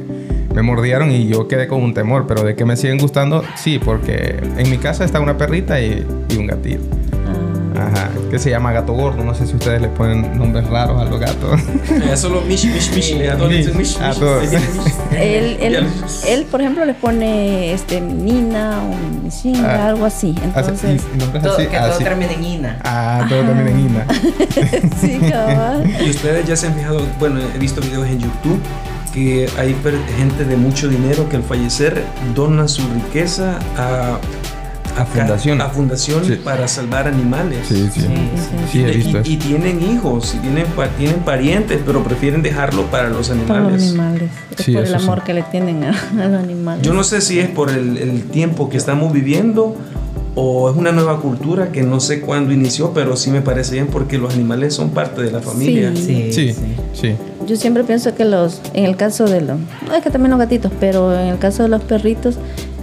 me 0.53 0.61
mordieron 0.61 1.11
y 1.11 1.27
yo 1.27 1.49
quedé 1.49 1.67
con 1.67 1.83
un 1.83 1.93
temor. 1.93 2.27
Pero 2.27 2.43
de 2.43 2.55
que 2.55 2.63
me 2.63 2.77
siguen 2.77 2.97
gustando, 2.97 3.43
sí, 3.57 3.77
porque 3.77 4.39
en 4.57 4.69
mi 4.69 4.77
casa 4.77 5.03
está 5.03 5.19
una 5.19 5.37
perrita 5.37 5.81
y, 5.81 6.05
y 6.29 6.37
un 6.37 6.47
gatito. 6.47 7.00
Ajá. 7.87 8.09
Que 8.29 8.39
se 8.39 8.49
llama 8.49 8.71
gato 8.71 8.93
gordo. 8.93 9.23
No 9.23 9.33
sé 9.33 9.45
si 9.47 9.55
ustedes 9.55 9.81
le 9.81 9.87
ponen 9.89 10.37
nombres 10.37 10.67
raros 10.67 11.01
a 11.01 11.05
los 11.05 11.19
gatos. 11.19 11.59
Solo 12.15 12.41
mish, 12.41 12.65
mish, 12.65 12.91
mish. 12.93 13.13
A 13.29 13.35
todos 13.37 13.49
mish, 13.51 13.67
A 13.69 14.09
mish. 14.09 14.19
todos. 14.19 14.43
mish. 14.43 14.59
él, 15.17 15.57
él, 15.61 15.87
él, 16.27 16.45
por 16.49 16.61
ejemplo, 16.61 16.85
le 16.85 16.93
pone 16.93 17.73
este, 17.73 17.99
Nina 18.01 18.79
o 18.83 19.23
Mishinga, 19.23 19.85
Ah. 19.85 19.87
algo 19.87 20.05
así. 20.05 20.35
Así- 20.55 20.69
Entonces, 20.71 21.01
Todo- 21.41 21.53
así. 21.55 21.67
que 21.67 21.77
todo 21.77 21.91
así. 21.93 22.03
termine 22.03 22.33
en 22.33 22.43
ina. 22.43 22.77
Ah, 22.83 23.25
todo 23.29 23.41
también 23.41 23.67
en 23.69 23.79
Ina. 23.79 24.05
sí, 25.01 25.19
cabal. 25.29 25.83
Y 26.05 26.09
ustedes 26.09 26.45
ya 26.47 26.55
se 26.55 26.67
han 26.67 26.75
fijado, 26.75 27.01
bueno, 27.19 27.39
he 27.53 27.57
visto 27.57 27.81
videos 27.81 28.07
en 28.07 28.19
YouTube 28.19 28.59
que 29.13 29.49
hay 29.57 29.75
gente 30.17 30.45
de 30.45 30.55
mucho 30.55 30.87
dinero 30.87 31.27
que 31.27 31.35
al 31.35 31.43
fallecer 31.43 32.01
dona 32.33 32.67
su 32.69 32.81
riqueza 32.93 33.59
a, 33.77 34.17
A 34.97 35.05
fundaciones. 35.05 35.65
a 35.65 35.69
fundaciones 35.69 36.27
Sí. 36.27 36.35
para 36.43 36.67
salvar 36.67 37.07
animales. 37.07 37.59
Sí, 37.67 37.89
sí. 37.93 38.01
Sí, 38.01 38.07
Sí, 38.71 38.83
he 38.83 38.91
Y- 38.93 38.97
visto 38.97 39.17
y, 39.23 39.33
y 39.33 39.37
tienen 39.37 39.81
hijos, 39.81 40.33
y 40.35 40.37
tienen, 40.39 40.65
tienen 40.97 41.19
parientes, 41.21 41.79
pero 41.85 42.03
prefieren 42.03 42.41
dejarlo 42.41 42.85
para 42.87 43.09
los 43.09 43.29
Por 43.29 43.37
los 43.37 43.49
animales. 43.49 43.83
animales. 43.89 44.29
Es 44.57 44.65
Sí, 44.65 44.73
por 44.73 44.81
el 44.83 44.87
sí. 44.89 44.93
amor 44.95 45.23
que 45.23 45.33
le 45.33 45.43
tienen 45.43 45.83
a, 45.83 45.89
a 46.23 46.27
los 46.27 46.43
animales. 46.43 46.85
Yo 46.85 46.93
no 46.93 47.03
sé 47.03 47.21
si 47.21 47.39
es 47.39 47.49
por 47.49 47.69
el, 47.69 47.97
el 47.97 48.23
tiempo 48.23 48.69
que 48.69 48.77
estamos 48.77 49.11
viviendo 49.13 49.75
o 50.35 50.69
es 50.69 50.77
una 50.77 50.91
nueva 50.93 51.19
cultura 51.19 51.71
que 51.73 51.81
no 51.83 51.99
sé 51.99 52.21
cuándo 52.21 52.53
inició, 52.53 52.93
pero 52.93 53.17
sí 53.17 53.29
me 53.31 53.41
parece 53.41 53.73
bien 53.73 53.87
porque 53.87 54.17
los 54.17 54.33
animales 54.33 54.73
son 54.73 54.91
parte 54.91 55.21
de 55.21 55.31
la 55.31 55.41
familia. 55.41 55.91
Sí. 55.95 56.31
Sí, 56.31 56.55
sí. 56.93 57.15
Yo 57.47 57.55
siempre 57.57 57.83
pienso 57.83 58.15
que 58.15 58.23
los, 58.23 58.61
en 58.73 58.85
el 58.85 58.95
caso 58.95 59.25
de 59.25 59.41
los, 59.41 59.57
no 59.87 59.93
es 59.93 60.01
que 60.03 60.09
también 60.09 60.31
los 60.31 60.39
gatitos, 60.39 60.71
pero 60.79 61.13
en 61.19 61.27
el 61.27 61.37
caso 61.37 61.63
de 61.63 61.69
los 61.69 61.81
perritos, 61.81 62.35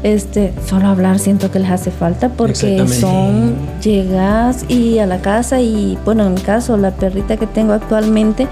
este, 0.02 0.52
solo 0.66 0.88
hablar 0.88 1.18
siento 1.18 1.50
que 1.50 1.58
les 1.58 1.70
hace 1.70 1.90
falta 1.90 2.28
porque 2.28 2.87
son 2.88 3.56
llegas 3.82 4.64
y 4.68 4.98
a 4.98 5.06
la 5.06 5.18
casa 5.18 5.61
y 5.61 5.98
bueno, 6.04 6.26
en 6.26 6.34
mi 6.34 6.40
caso 6.40 6.76
la 6.76 6.92
perrita 6.92 7.37
que 7.37 7.46
tengo 7.46 7.72
actualmente, 7.72 8.46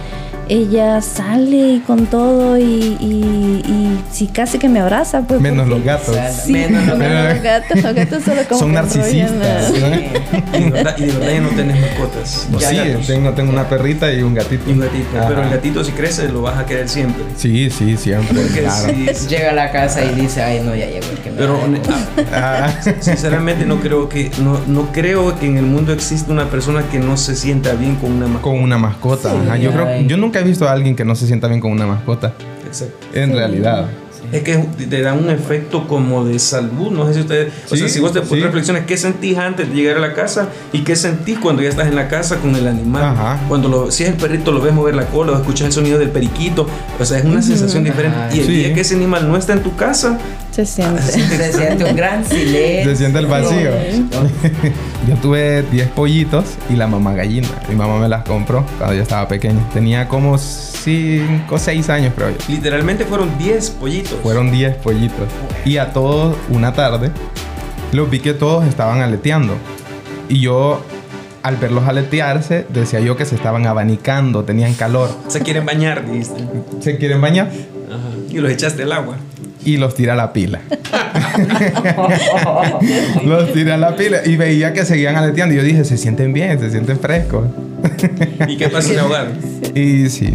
ella 0.48 1.00
sale 1.02 1.74
y 1.74 1.80
con 1.80 2.06
todo 2.06 2.59
y, 2.59 2.62
y, 3.00 3.62
y 3.66 4.00
sí 4.12 4.28
casi 4.28 4.59
que 4.59 4.68
me 4.68 4.80
abraza, 4.80 5.22
pues. 5.22 5.40
Menos 5.40 5.68
porque- 5.68 5.74
los 5.76 5.85
gatos. 5.85 6.16
Sí, 6.44 6.52
Menos 6.52 6.87
los 6.87 6.98
menos 6.98 7.35
los 7.35 7.42
gatos, 7.42 7.82
los 7.82 7.94
gatos 7.94 8.22
solo 8.24 8.40
como 8.48 8.61
Son 8.61 8.72
narcisistas. 8.72 9.72
Y 9.74 10.61
de 10.62 10.70
verdad, 10.70 10.96
y 10.98 11.02
de 11.06 11.12
verdad 11.12 11.32
ya 11.35 11.40
no 11.40 11.48
tenés 11.50 11.80
mascotas. 11.80 12.48
Sí, 12.50 12.56
Ya 12.59 12.72
gatos. 12.85 13.06
tengo, 13.06 13.32
tengo 13.32 13.52
una 13.52 13.68
perrita 13.68 14.12
y 14.12 14.22
un 14.22 14.35
gatito. 14.35 14.68
Y 14.68 14.72
un 14.72 14.80
gatito. 14.80 15.18
Ajá. 15.18 15.28
Pero 15.28 15.42
el 15.42 15.50
gatito 15.50 15.85
si 15.85 15.92
crece 15.92 16.28
lo 16.28 16.42
vas 16.42 16.59
a 16.59 16.66
querer 16.66 16.88
siempre. 16.88 17.24
Sí, 17.37 17.70
sí, 17.70 17.96
siempre. 17.96 18.40
Porque 18.42 18.61
Claro. 18.61 18.88
si- 19.14 19.26
Llega 19.28 19.50
a 19.50 19.54
la 19.54 19.70
casa 19.72 20.04
y 20.04 20.14
dice, 20.14 20.42
ay, 20.42 20.61
no, 20.64 20.74
ya 20.74 20.87
llegó 20.87 21.06
el 21.11 21.18
que 21.18 21.30
me 21.30 21.37
pero 21.37 21.59
ah, 22.32 22.66
Ah, 22.66 22.80
sinceramente 23.00 23.64
no 23.66 23.80
creo 23.80 24.09
que 24.09 24.30
no, 24.42 24.61
no 24.66 24.92
creo 24.92 25.38
que 25.38 25.46
en 25.46 25.56
el 25.59 25.64
mundo 25.66 25.92
exista 25.92 26.32
una 26.32 26.48
persona 26.48 26.82
que 26.90 26.98
no 26.98 27.16
se 27.16 27.35
sienta 27.37 27.72
bien 27.74 27.96
con 27.96 28.12
una 28.12 28.26
mascota. 28.26 28.42
con 28.54 28.62
una 28.62 28.78
mascota. 28.78 29.32
Ajá, 29.32 29.56
Yo 29.56 29.72
creo, 29.72 30.00
yo 30.02 30.16
nunca 30.16 30.36
he 30.40 30.44
visto 30.44 30.68
a 30.68 30.72
alguien 30.72 30.94
que 30.96 31.05
no 31.05 31.14
se 31.14 31.27
sienta 31.27 31.49
bien 31.49 31.61
con 31.61 31.72
una 31.72 31.87
mascota. 31.87 32.35
Exacto. 32.66 32.94
En 33.14 33.33
realidad. 33.35 33.87
Es 34.33 34.42
que 34.42 34.57
te 34.57 35.03
da 35.03 35.12
un 35.12 35.31
efecto 35.31 35.87
como 35.87 36.25
de 36.25 36.40
salud. 36.40 36.90
No 36.90 37.07
sé 37.07 37.14
si 37.14 37.20
ustedes. 37.20 37.53
o 37.66 37.68
Sí, 37.75 37.77
sea, 37.79 37.88
si 37.88 38.01
vos 38.01 38.12
te 38.12 38.25
sí. 38.25 38.40
reflexionas, 38.40 38.83
¿qué 38.85 38.96
sentís 38.96 39.38
antes 39.38 39.68
de 39.68 39.75
llegar 39.77 39.99
a 39.99 40.01
la 40.01 40.14
casa? 40.14 40.49
¿Y 40.72 40.81
qué 40.81 40.96
sentís 40.96 41.38
cuando 41.38 41.62
ya 41.62 41.68
estás 41.68 41.87
en 41.87 41.94
la 41.94 42.09
casa 42.09 42.38
con 42.38 42.57
el 42.57 42.66
animal? 42.66 43.05
Ajá. 43.05 43.40
Cuando 43.46 43.68
lo, 43.68 43.90
si 43.92 44.03
es 44.03 44.09
el 44.09 44.16
perrito, 44.16 44.51
lo 44.51 44.61
ves 44.61 44.72
mover 44.75 44.96
la 44.96 45.07
cola 45.07 45.31
o 45.33 45.37
escuchas 45.37 45.68
el 45.68 45.72
sonido 45.72 45.99
del 46.01 46.11
periquito. 46.11 46.66
O 46.99 47.05
sea, 47.05 47.18
es 47.18 47.25
una 47.25 47.40
sensación 47.40 47.85
diferente. 47.85 48.18
Y 48.35 48.40
el 48.40 48.46
Sí. 48.46 48.53
día 48.57 48.75
que 48.75 48.81
ese 48.81 48.96
animal 48.96 49.29
no 49.29 49.37
está 49.37 49.53
en 49.53 49.62
tu 49.62 49.77
casa, 49.77 50.18
Se 50.56 50.64
siente. 50.64 51.02
Se 51.02 51.52
siente 51.52 51.84
un 51.84 51.94
gran 51.94 52.24
silencio. 52.28 52.90
Se 52.90 52.96
siente 52.96 53.18
el 53.18 53.26
vacío. 53.26 53.72
Yo 55.06 55.14
tuve 55.16 55.62
10 55.64 55.88
pollitos 55.88 56.46
y 56.70 56.76
la 56.76 56.86
mamá 56.86 57.12
gallina. 57.12 57.46
Mi 57.68 57.74
mamá 57.74 57.98
me 57.98 58.08
las 58.08 58.24
compró 58.24 58.64
cuando 58.78 58.96
yo 58.96 59.02
estaba 59.02 59.28
pequeño. 59.28 59.68
Tenía 59.74 60.08
como 60.08 60.38
5 60.38 61.54
o 61.54 61.58
6 61.58 61.90
años, 61.90 62.14
creo 62.16 62.30
yo. 62.30 62.36
literalmente 62.48 63.04
fueron 63.04 63.36
10 63.36 63.70
pollitos. 63.72 64.18
Fueron 64.22 64.50
10 64.50 64.76
pollitos. 64.76 65.28
Y 65.66 65.76
a 65.76 65.92
todos, 65.92 66.34
una 66.48 66.72
tarde, 66.72 67.10
los 67.92 68.08
vi 68.08 68.20
que 68.20 68.32
todos 68.32 68.66
estaban 68.66 69.02
aleteando. 69.02 69.58
Y 70.30 70.40
yo, 70.40 70.80
al 71.42 71.56
verlos 71.56 71.86
aletearse, 71.86 72.64
decía 72.70 73.00
yo 73.00 73.14
que 73.18 73.26
se 73.26 73.34
estaban 73.34 73.66
abanicando, 73.66 74.44
tenían 74.44 74.72
calor. 74.72 75.10
Se 75.28 75.40
quieren 75.42 75.66
bañar, 75.66 76.10
dijiste. 76.10 76.42
¿Se 76.80 76.96
quieren 76.96 77.20
bañar? 77.20 77.48
Ajá. 77.48 78.08
Y 78.30 78.38
los 78.38 78.50
echaste 78.50 78.84
al 78.84 78.92
agua. 78.92 79.16
Y 79.66 79.79
los 79.79 79.94
tiré 79.94 80.12
a 80.12 80.14
la 80.14 80.33
pila. 80.33 80.61
los 83.24 83.52
tiré 83.52 83.72
a 83.72 83.76
la 83.76 83.96
pila. 83.96 84.18
Y 84.24 84.37
veía 84.37 84.72
que 84.72 84.85
seguían 84.85 85.16
aleteando. 85.16 85.55
Y 85.55 85.59
yo 85.59 85.64
dije, 85.64 85.85
se 85.85 85.98
sienten 85.98 86.33
bien, 86.33 86.59
se 86.59 86.70
sienten 86.70 86.98
frescos. 86.98 87.46
¿Y 88.48 88.57
qué 88.57 88.68
pasa? 88.68 88.88
Se 88.88 88.98
ahogaron. 88.98 89.33
Y 89.74 90.09
sí. 90.09 90.35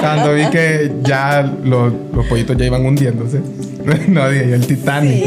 Cuando 0.00 0.34
vi 0.34 0.46
que 0.46 0.90
ya 1.04 1.48
los, 1.64 1.92
los 2.12 2.26
pollitos 2.26 2.56
ya 2.56 2.66
iban 2.66 2.84
hundiéndose. 2.84 3.40
No, 4.08 4.28
dije 4.28 4.48
yo, 4.48 4.54
el 4.54 4.66
Titanic. 4.66 5.24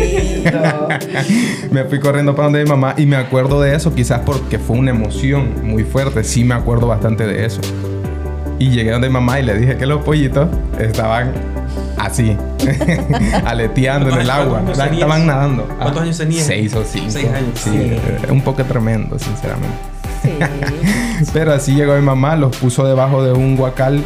me 1.72 1.84
fui 1.86 2.00
corriendo 2.00 2.36
para 2.36 2.46
donde 2.46 2.64
mi 2.64 2.70
mamá 2.70 2.94
y 2.98 3.06
me 3.06 3.18
acuerdo 3.18 3.62
de 3.62 3.76
eso, 3.76 3.94
quizás 3.94 4.22
porque 4.26 4.60
fue 4.60 4.78
una 4.78 4.92
emoción 4.92 5.50
muy 5.64 5.84
fuerte. 5.84 6.24
Sí, 6.24 6.44
me 6.44 6.56
acuerdo 6.56 6.88
bastante 6.88 7.28
de 7.28 7.46
eso. 7.46 7.62
Y 8.60 8.70
llegué 8.70 8.92
donde 8.92 9.08
mi 9.10 9.14
mamá 9.14 9.40
y 9.40 9.44
le 9.44 9.58
dije 9.58 9.76
que 9.78 9.86
los 9.86 10.02
pollitos 10.04 10.48
estaban 10.80 11.32
así, 11.98 12.38
aleteando 13.46 14.10
en 14.10 14.22
el 14.22 14.28
¿Cuántos 14.28 14.80
agua. 14.80 14.92
Estaban 14.94 15.26
nadando. 15.26 15.68
¿Cuántos 15.78 16.02
años 16.04 16.18
tenías? 16.18 16.46
Seis 16.46 16.74
o 16.76 16.84
cinco. 16.86 17.12
Seis 17.12 17.28
años. 17.28 17.50
Sí, 17.56 17.70
Sí. 17.72 17.78
eh, 17.82 18.32
un 18.32 18.42
poco 18.42 18.64
tremendo, 18.64 19.18
sinceramente. 19.20 19.76
Sí. 20.24 20.30
Pero 21.34 21.54
así 21.54 21.74
llegó 21.76 21.96
mi 21.96 22.02
mamá, 22.02 22.36
los 22.36 22.56
puso 22.56 22.86
debajo 22.88 23.24
de 23.24 23.34
un 23.34 23.56
guacal. 23.56 24.02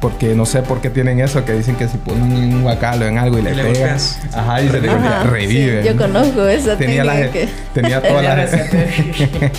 Porque 0.00 0.36
no 0.36 0.46
sé 0.46 0.62
por 0.62 0.80
qué 0.80 0.90
tienen 0.90 1.18
eso, 1.18 1.44
que 1.44 1.52
dicen 1.54 1.74
que 1.74 1.88
si 1.88 1.96
ponen 1.98 2.30
un 2.54 2.62
guacal 2.62 3.02
o 3.02 3.06
en 3.06 3.18
algo 3.18 3.36
y 3.36 3.42
le 3.42 3.50
le 3.56 3.62
pegan. 3.64 3.72
golpeas. 3.80 4.20
Ajá, 4.32 4.62
y 4.62 4.68
se 4.68 4.80
le 4.80 4.90
Ajá, 4.90 5.24
revive. 5.24 5.82
sí, 5.82 5.88
yo 5.88 5.96
conozco 5.96 6.46
esa 6.46 6.76
tenía 6.76 7.02
las, 7.02 7.16
técnica 7.16 7.32
que... 7.32 7.48
tenía 7.80 8.00
todas 8.00 8.22
las, 8.22 8.36
receta. 8.52 9.50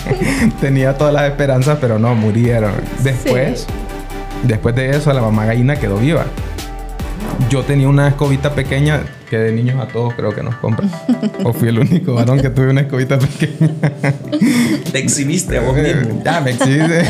tenía 0.62 0.96
todas 0.96 1.12
las 1.12 1.24
esperanzas, 1.24 1.76
pero 1.78 1.98
no, 1.98 2.14
murieron. 2.14 2.72
Después, 3.02 3.66
después 4.42 4.74
de 4.74 4.90
eso, 4.90 5.12
la 5.12 5.20
mamá 5.22 5.46
gallina 5.46 5.76
quedó 5.76 5.96
viva. 5.96 6.24
Yo 7.48 7.62
tenía 7.64 7.88
una 7.88 8.08
escobita 8.08 8.50
pequeña 8.54 9.00
que 9.28 9.38
de 9.38 9.52
niños 9.52 9.80
a 9.80 9.86
todos 9.88 10.14
creo 10.14 10.34
que 10.34 10.42
nos 10.42 10.54
compran. 10.56 10.90
o 11.44 11.52
fui 11.52 11.68
el 11.68 11.78
único 11.78 12.14
varón 12.14 12.40
que 12.40 12.50
tuve 12.50 12.70
una 12.70 12.82
escobita 12.82 13.18
pequeña. 13.18 13.70
Te 14.92 14.98
exhibiste 14.98 15.58
a 15.58 15.62
vos 15.62 15.74
mismo. 15.76 16.22
Ya, 16.24 16.40
me 16.40 16.50
exhibe. 16.52 17.04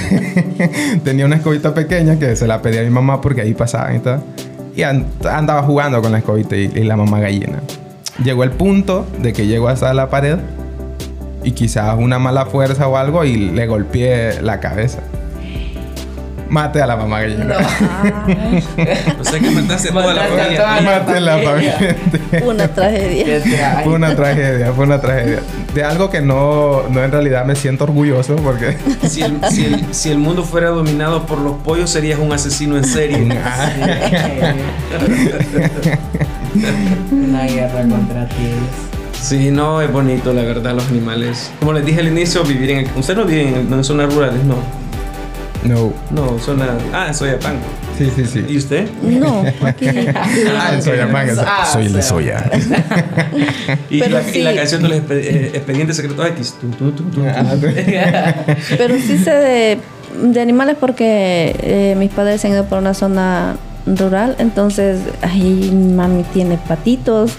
Tenía 1.05 1.27
una 1.27 1.37
escobita 1.37 1.75
pequeña 1.75 2.19
que 2.19 2.37
se 2.37 2.47
la 2.47 2.63
pedí 2.63 2.79
a 2.79 2.83
mi 2.83 2.91
mamá 2.91 3.21
porque 3.21 3.41
ahí 3.43 3.55
pasaba 3.55 3.95
y 3.95 3.99
todo. 3.99 4.23
Y 4.77 4.83
an- 4.83 5.07
andaba 5.31 5.63
jugando 5.63 6.01
con 6.01 6.13
la 6.13 6.19
escobita 6.19 6.57
y, 6.57 6.71
y 6.75 6.85
la 6.85 6.97
mamá 6.97 7.21
gallina. 7.21 7.61
Llegó 8.23 8.45
el 8.45 8.51
punto 8.51 9.07
de 9.21 9.33
que 9.33 9.47
llegó 9.47 9.69
hasta 9.69 9.93
la 9.95 10.11
pared 10.11 10.37
y 11.43 11.53
quizás 11.53 11.97
una 11.99 12.19
mala 12.19 12.47
fuerza 12.47 12.87
o 12.87 12.97
algo 12.97 13.25
y 13.25 13.37
le 13.37 13.67
golpeé 13.67 14.41
la 14.43 14.61
cabeza. 14.61 15.01
Mate 16.51 16.83
a 16.83 16.87
la 16.87 16.97
mamá 16.97 17.21
gallina. 17.21 17.57
O 19.21 19.25
sea 19.25 19.39
que 19.39 19.51
mataste 19.51 19.91
a 19.91 19.93
toda 19.93 20.15
la 20.15 20.23
familia. 20.25 20.81
Mate 20.83 21.13
a 21.13 21.21
la 21.21 21.39
familia. 21.39 21.97
Una 22.45 22.67
tragedia. 22.69 23.81
Fue 23.85 23.95
una 23.95 24.17
tragedia, 24.17 24.73
fue 24.73 24.85
una 24.85 25.01
tragedia. 25.01 25.41
De 25.73 25.85
algo 25.85 26.11
que 26.11 26.21
no, 26.21 26.83
no 26.91 27.05
en 27.05 27.13
realidad 27.13 27.45
me 27.45 27.55
siento 27.55 27.85
orgulloso 27.85 28.35
porque 28.37 28.77
Si 29.09 29.23
el, 29.23 29.39
si, 29.51 29.67
el, 29.67 29.95
si 29.95 30.11
el 30.11 30.19
mundo 30.19 30.43
fuera 30.43 30.71
dominado 30.71 31.25
por 31.25 31.39
los 31.39 31.55
pollos, 31.59 31.89
serías 31.91 32.19
un 32.19 32.33
asesino 32.33 32.77
en 32.77 32.85
serie. 32.85 33.19
Una 37.13 37.45
guerra 37.45 37.83
contra 37.89 38.27
ti. 38.29 38.35
Sí, 39.13 39.51
no, 39.53 39.81
es 39.83 39.93
bonito, 39.93 40.33
la 40.33 40.43
verdad, 40.43 40.75
los 40.75 40.89
animales. 40.89 41.53
Como 41.61 41.73
les 41.75 41.85
dije 41.85 42.01
al 42.01 42.09
inicio, 42.09 42.43
vivir 42.43 42.71
en... 42.71 42.87
Ustedes 42.97 43.19
no 43.19 43.25
viven 43.25 43.55
en, 43.55 43.71
no 43.71 43.77
en 43.77 43.85
zonas 43.85 44.13
rurales, 44.13 44.43
no. 44.45 44.80
No. 45.65 45.93
No, 46.11 46.39
zona... 46.39 46.77
Ah, 46.93 47.07
en 47.09 47.15
Soyapango. 47.15 47.61
Sí, 47.99 48.11
sí, 48.15 48.25
sí. 48.25 48.45
¿Y 48.49 48.57
usted? 48.57 48.89
No, 49.03 49.45
aquí. 49.67 49.87
Ah, 50.15 50.71
el 50.75 50.83
Soyapango. 50.83 51.33
Ah, 51.47 51.69
Soy 51.71 51.87
el 51.87 51.93
de 51.93 52.03
Soya. 52.03 52.51
Y, 53.89 53.99
la, 54.01 54.23
y 54.29 54.43
la 54.43 54.55
canción 54.55 54.83
de 54.83 54.89
los 54.89 54.99
eh, 55.11 55.51
expedientes 55.55 55.97
secretos 55.97 56.27
X. 56.29 56.55
Ah, 57.27 57.55
Pero 58.79 58.97
sí 58.97 59.19
sé 59.19 59.31
de, 59.31 59.79
de 60.23 60.41
animales 60.41 60.77
porque 60.79 61.55
eh, 61.61 61.95
mis 61.97 62.11
padres 62.11 62.41
se 62.41 62.49
han 62.49 62.55
ido 62.55 62.65
por 62.65 62.79
una 62.79 62.95
zona 62.95 63.57
rural, 63.87 64.37
entonces 64.39 65.01
ahí 65.23 65.71
mami 65.73 66.25
tiene 66.33 66.57
patitos 66.57 67.33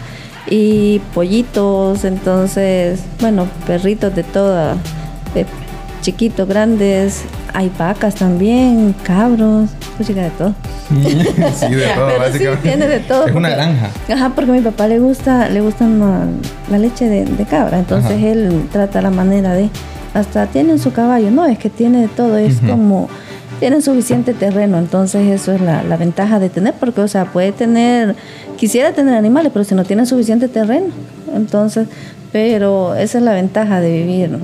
y 0.49 0.99
pollitos, 1.13 2.03
entonces, 2.03 3.01
bueno, 3.19 3.47
perritos 3.67 4.15
de 4.15 4.23
toda, 4.23 4.75
de 5.33 5.45
chiquitos, 6.01 6.47
grandes, 6.47 7.23
hay 7.53 7.71
vacas 7.77 8.15
también, 8.15 8.95
cabros, 9.03 9.69
pues 9.97 10.07
de 10.07 10.29
todo. 10.37 10.53
sí, 10.89 11.67
de 11.75 11.87
todo, 11.95 12.19
básicamente. 12.19 12.69
tiene 12.69 12.87
de 12.87 12.99
todo. 12.99 13.27
Es 13.27 13.35
una 13.35 13.49
granja. 13.49 13.89
Ajá, 14.11 14.31
porque 14.35 14.51
a 14.51 14.53
mi 14.53 14.61
papá 14.61 14.87
le 14.87 14.99
gusta, 14.99 15.49
le 15.49 15.61
gusta 15.61 15.87
la, 15.87 16.77
leche 16.77 17.07
de, 17.07 17.45
cabra, 17.45 17.79
entonces 17.79 18.21
él 18.23 18.67
trata 18.71 19.01
la 19.01 19.11
manera 19.11 19.53
de, 19.53 19.69
hasta 20.13 20.47
tienen 20.47 20.79
su 20.79 20.91
caballo, 20.91 21.31
no, 21.31 21.45
es 21.45 21.57
que 21.57 21.69
tiene 21.69 22.01
de 22.01 22.07
todo, 22.07 22.37
es 22.37 22.59
como 22.59 23.09
tienen 23.59 23.83
suficiente 23.83 24.33
terreno, 24.33 24.79
entonces 24.79 25.29
eso 25.29 25.51
es 25.51 25.61
la, 25.61 25.83
ventaja 25.95 26.39
de 26.39 26.49
tener, 26.49 26.73
porque, 26.73 27.01
o 27.01 27.07
sea, 27.07 27.25
puede 27.25 27.51
tener, 27.51 28.15
quisiera 28.57 28.91
tener 28.91 29.13
animales, 29.13 29.51
pero 29.53 29.63
si 29.63 29.75
no 29.75 29.83
tiene 29.83 30.07
suficiente 30.07 30.47
terreno, 30.47 30.87
entonces, 31.35 31.87
pero 32.31 32.95
esa 32.95 33.19
es 33.19 33.23
la 33.23 33.33
ventaja 33.33 33.79
de 33.79 33.91
vivir 33.91 34.39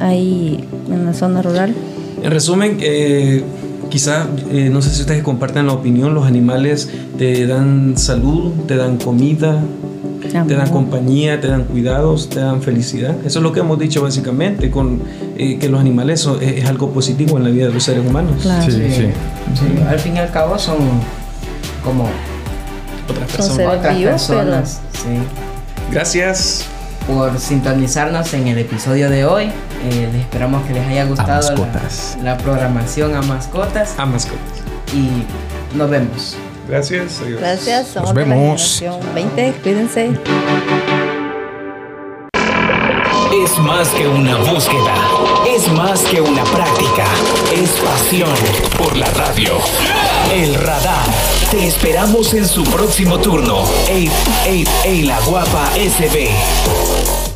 ahí 0.00 0.68
en 0.90 1.06
la 1.06 1.14
zona 1.14 1.40
rural. 1.40 1.74
En 2.22 2.30
resumen, 2.30 2.78
eh, 2.80 3.42
quizá, 3.88 4.26
eh, 4.50 4.68
no 4.70 4.82
sé 4.82 4.90
si 4.90 5.00
ustedes 5.00 5.22
comparten 5.22 5.66
la 5.66 5.72
opinión, 5.72 6.14
los 6.14 6.26
animales 6.26 6.90
te 7.16 7.46
dan 7.46 7.96
salud, 7.96 8.52
te 8.66 8.76
dan 8.76 8.98
comida, 8.98 9.62
te 10.46 10.54
dan 10.54 10.68
compañía, 10.70 11.40
te 11.40 11.48
dan 11.48 11.64
cuidados, 11.64 12.28
te 12.28 12.40
dan 12.40 12.60
felicidad. 12.60 13.14
Eso 13.24 13.38
es 13.38 13.42
lo 13.42 13.52
que 13.52 13.60
hemos 13.60 13.78
dicho 13.78 14.02
básicamente, 14.02 14.70
con 14.70 15.00
eh, 15.36 15.58
que 15.58 15.68
los 15.68 15.80
animales 15.80 16.20
son, 16.20 16.42
es, 16.42 16.64
algo 16.66 16.90
positivo 16.90 17.38
en 17.38 17.44
la 17.44 17.50
vida 17.50 17.66
de 17.68 17.74
los 17.74 17.82
seres 17.82 18.04
humanos. 18.06 18.42
Sí, 18.42 18.72
sí, 18.72 18.90
sí, 18.90 19.82
Al 19.88 19.98
fin 19.98 20.16
y 20.16 20.18
al 20.18 20.30
cabo 20.30 20.58
son 20.58 20.76
como 21.84 22.08
otras 23.08 23.30
personas. 23.30 23.78
Otras 23.78 23.96
personas. 23.96 24.80
Gracias 25.90 26.66
por 27.08 27.40
sintonizarnos 27.40 28.34
en 28.34 28.46
el 28.48 28.58
episodio 28.58 29.08
de 29.08 29.24
hoy. 29.24 29.46
Eh, 29.46 30.08
les 30.12 30.20
esperamos 30.20 30.64
que 30.66 30.74
les 30.74 30.86
haya 30.86 31.06
gustado 31.06 31.54
la, 32.22 32.36
programación 32.36 33.16
a 33.16 33.22
mascotas. 33.22 33.98
A 33.98 34.04
mascotas. 34.04 34.62
Y 34.92 35.24
nos 35.76 35.90
vemos. 35.90 36.36
Gracias. 36.68 37.20
Gracias. 37.26 37.88
Somos 37.88 38.14
Nos 38.14 38.14
vemos. 38.14 38.84
20. 39.14 39.54
Cuídense. 39.62 40.77
Es 43.44 43.58
más 43.58 43.88
que 43.90 44.08
una 44.08 44.36
búsqueda. 44.38 44.94
Es 45.46 45.70
más 45.72 46.02
que 46.02 46.20
una 46.20 46.42
práctica. 46.44 47.04
Es 47.52 47.70
pasión 47.80 48.34
por 48.76 48.96
la 48.96 49.06
radio. 49.10 49.52
El 50.32 50.54
radar. 50.54 51.06
Te 51.50 51.66
esperamos 51.66 52.34
en 52.34 52.48
su 52.48 52.64
próximo 52.64 53.18
turno. 53.18 53.64
Ey, 53.88 54.10
ey, 54.44 54.66
ey, 54.84 55.02
la 55.02 55.20
guapa 55.20 55.70
SB. 55.76 57.27